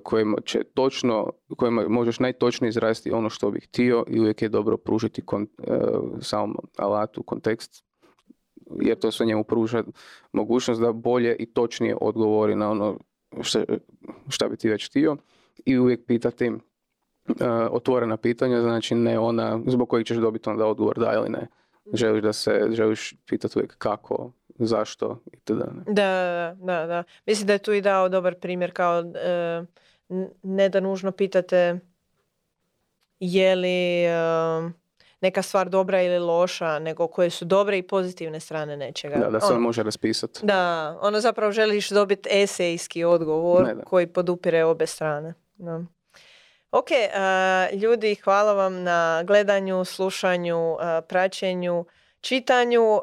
koje 0.02 0.24
će 0.44 0.64
točno, 0.74 1.30
kojima 1.56 1.88
možeš 1.88 2.18
najtočnije 2.18 2.68
izraziti 2.68 3.12
ono 3.12 3.30
što 3.30 3.50
bih 3.50 3.68
htio 3.68 4.04
i 4.08 4.20
uvijek 4.20 4.42
je 4.42 4.48
dobro 4.48 4.76
pružiti 4.76 5.22
e, 5.22 5.44
samom 6.20 6.56
alatu 6.76 7.22
kontekst 7.22 7.84
jer 8.80 8.98
to 8.98 9.10
sve 9.10 9.26
njemu 9.26 9.44
pruža 9.44 9.84
mogućnost 10.32 10.80
da 10.80 10.92
bolje 10.92 11.36
i 11.38 11.46
točnije 11.46 11.96
odgovori 12.00 12.54
na 12.54 12.70
ono 12.70 12.98
šta, 13.40 13.64
šta 14.28 14.48
bi 14.48 14.56
ti 14.56 14.68
već 14.68 14.88
htio 14.88 15.16
i 15.64 15.78
uvijek 15.78 16.06
pitati 16.06 16.52
otvorena 17.70 18.16
pitanja, 18.16 18.60
znači 18.60 18.94
ne 18.94 19.18
ona 19.18 19.60
zbog 19.66 19.88
kojih 19.88 20.06
ćeš 20.06 20.16
dobiti 20.16 20.50
onda 20.50 20.66
odgovor 20.66 20.98
da 20.98 21.12
ili 21.14 21.28
ne 21.28 21.46
želiš 21.92 22.22
da 22.22 22.32
se, 22.32 22.68
želiš 22.70 23.14
pitati 23.26 23.58
uvijek 23.58 23.78
kako, 23.78 24.32
zašto 24.58 25.22
i 25.32 25.36
da. 25.46 25.66
Da, 25.86 26.54
da, 26.58 26.86
da. 26.86 27.04
Mislim 27.26 27.46
da 27.46 27.52
je 27.52 27.58
tu 27.58 27.72
i 27.72 27.80
dao 27.80 28.08
dobar 28.08 28.34
primjer 28.34 28.72
kao 28.72 29.00
e, 29.00 29.64
ne 30.42 30.68
da 30.68 30.80
nužno 30.80 31.12
pitate 31.12 31.78
je 33.20 33.56
li 33.56 34.04
e, 34.04 34.10
neka 35.20 35.42
stvar 35.42 35.68
dobra 35.68 36.02
ili 36.02 36.18
loša, 36.18 36.78
nego 36.78 37.06
koje 37.06 37.30
su 37.30 37.44
dobre 37.44 37.78
i 37.78 37.82
pozitivne 37.82 38.40
strane 38.40 38.76
nečega. 38.76 39.16
Da, 39.16 39.30
da 39.30 39.40
se 39.40 39.52
on 39.52 39.60
može 39.60 39.82
raspisati. 39.82 40.40
Da, 40.42 40.98
ono 41.00 41.20
zapravo 41.20 41.52
želiš 41.52 41.90
dobiti 41.90 42.28
esejski 42.32 43.04
odgovor 43.04 43.84
koji 43.84 44.06
podupire 44.06 44.64
obe 44.64 44.86
strane. 44.86 45.34
Da. 45.56 45.84
Ok, 46.70 46.86
uh, 46.90 47.78
ljudi, 47.80 48.14
hvala 48.14 48.52
vam 48.52 48.82
na 48.82 49.22
gledanju, 49.26 49.84
slušanju, 49.84 50.72
uh, 50.72 50.80
praćenju, 51.08 51.84
čitanju. 52.20 53.00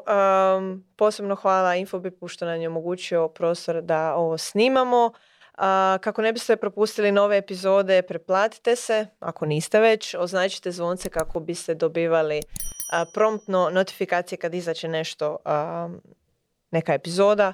Posebno 0.96 1.34
hvala 1.34 1.74
Infobipu 1.74 2.28
što 2.28 2.46
nam 2.46 2.60
je 2.60 2.68
omogućio 2.68 3.28
prostor 3.28 3.82
da 3.82 4.14
ovo 4.14 4.38
snimamo. 4.38 5.06
Uh, 5.06 5.62
kako 6.00 6.22
ne 6.22 6.32
biste 6.32 6.56
propustili 6.56 7.12
nove 7.12 7.36
epizode, 7.36 8.02
preplatite 8.02 8.76
se, 8.76 9.06
ako 9.20 9.46
niste 9.46 9.80
već, 9.80 10.14
označite 10.18 10.70
zvonce 10.70 11.08
kako 11.08 11.40
biste 11.40 11.74
dobivali 11.74 12.40
promptno 13.14 13.70
notifikacije 13.72 14.38
kad 14.38 14.54
izaće 14.54 14.88
nešto, 14.88 15.36
neka 16.70 16.94
epizoda. 16.94 17.52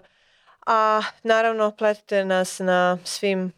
A 0.67 1.03
naravno, 1.23 1.71
platite 1.71 2.25
nas 2.25 2.59
na 2.59 2.99
svim 3.05 3.53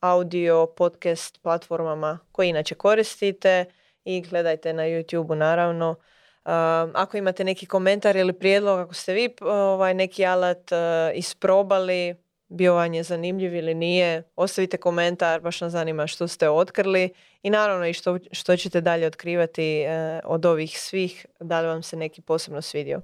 audio 0.00 0.66
podcast 0.66 1.42
platformama 1.42 2.18
koje 2.32 2.48
inače 2.48 2.74
koristite 2.74 3.64
i 4.04 4.20
gledajte 4.20 4.72
na 4.72 4.82
YouTube 4.82 5.34
naravno. 5.34 5.90
Uh, 5.90 6.52
ako 6.94 7.16
imate 7.16 7.44
neki 7.44 7.66
komentar 7.66 8.16
ili 8.16 8.32
prijedlog, 8.32 8.80
ako 8.80 8.94
ste 8.94 9.12
vi 9.12 9.34
ovaj, 9.40 9.94
neki 9.94 10.26
alat 10.26 10.72
uh, 10.72 10.78
isprobali, 11.14 12.14
bio 12.48 12.74
vam 12.74 12.94
je 12.94 13.02
zanimljiv 13.02 13.54
ili 13.54 13.74
nije. 13.74 14.22
Ostavite 14.36 14.76
komentar, 14.76 15.40
baš 15.40 15.60
nas 15.60 15.72
zanima 15.72 16.06
što 16.06 16.28
ste 16.28 16.48
otkrili 16.48 17.10
i 17.42 17.50
naravno 17.50 17.86
i 17.86 17.92
što, 17.92 18.18
što 18.32 18.56
ćete 18.56 18.80
dalje 18.80 19.06
otkrivati 19.06 19.80
e, 19.80 20.20
od 20.24 20.46
ovih 20.46 20.80
svih, 20.80 21.26
da 21.40 21.60
li 21.60 21.66
vam 21.66 21.82
se 21.82 21.96
neki 21.96 22.20
posebno 22.20 22.62
svidio. 22.62 23.00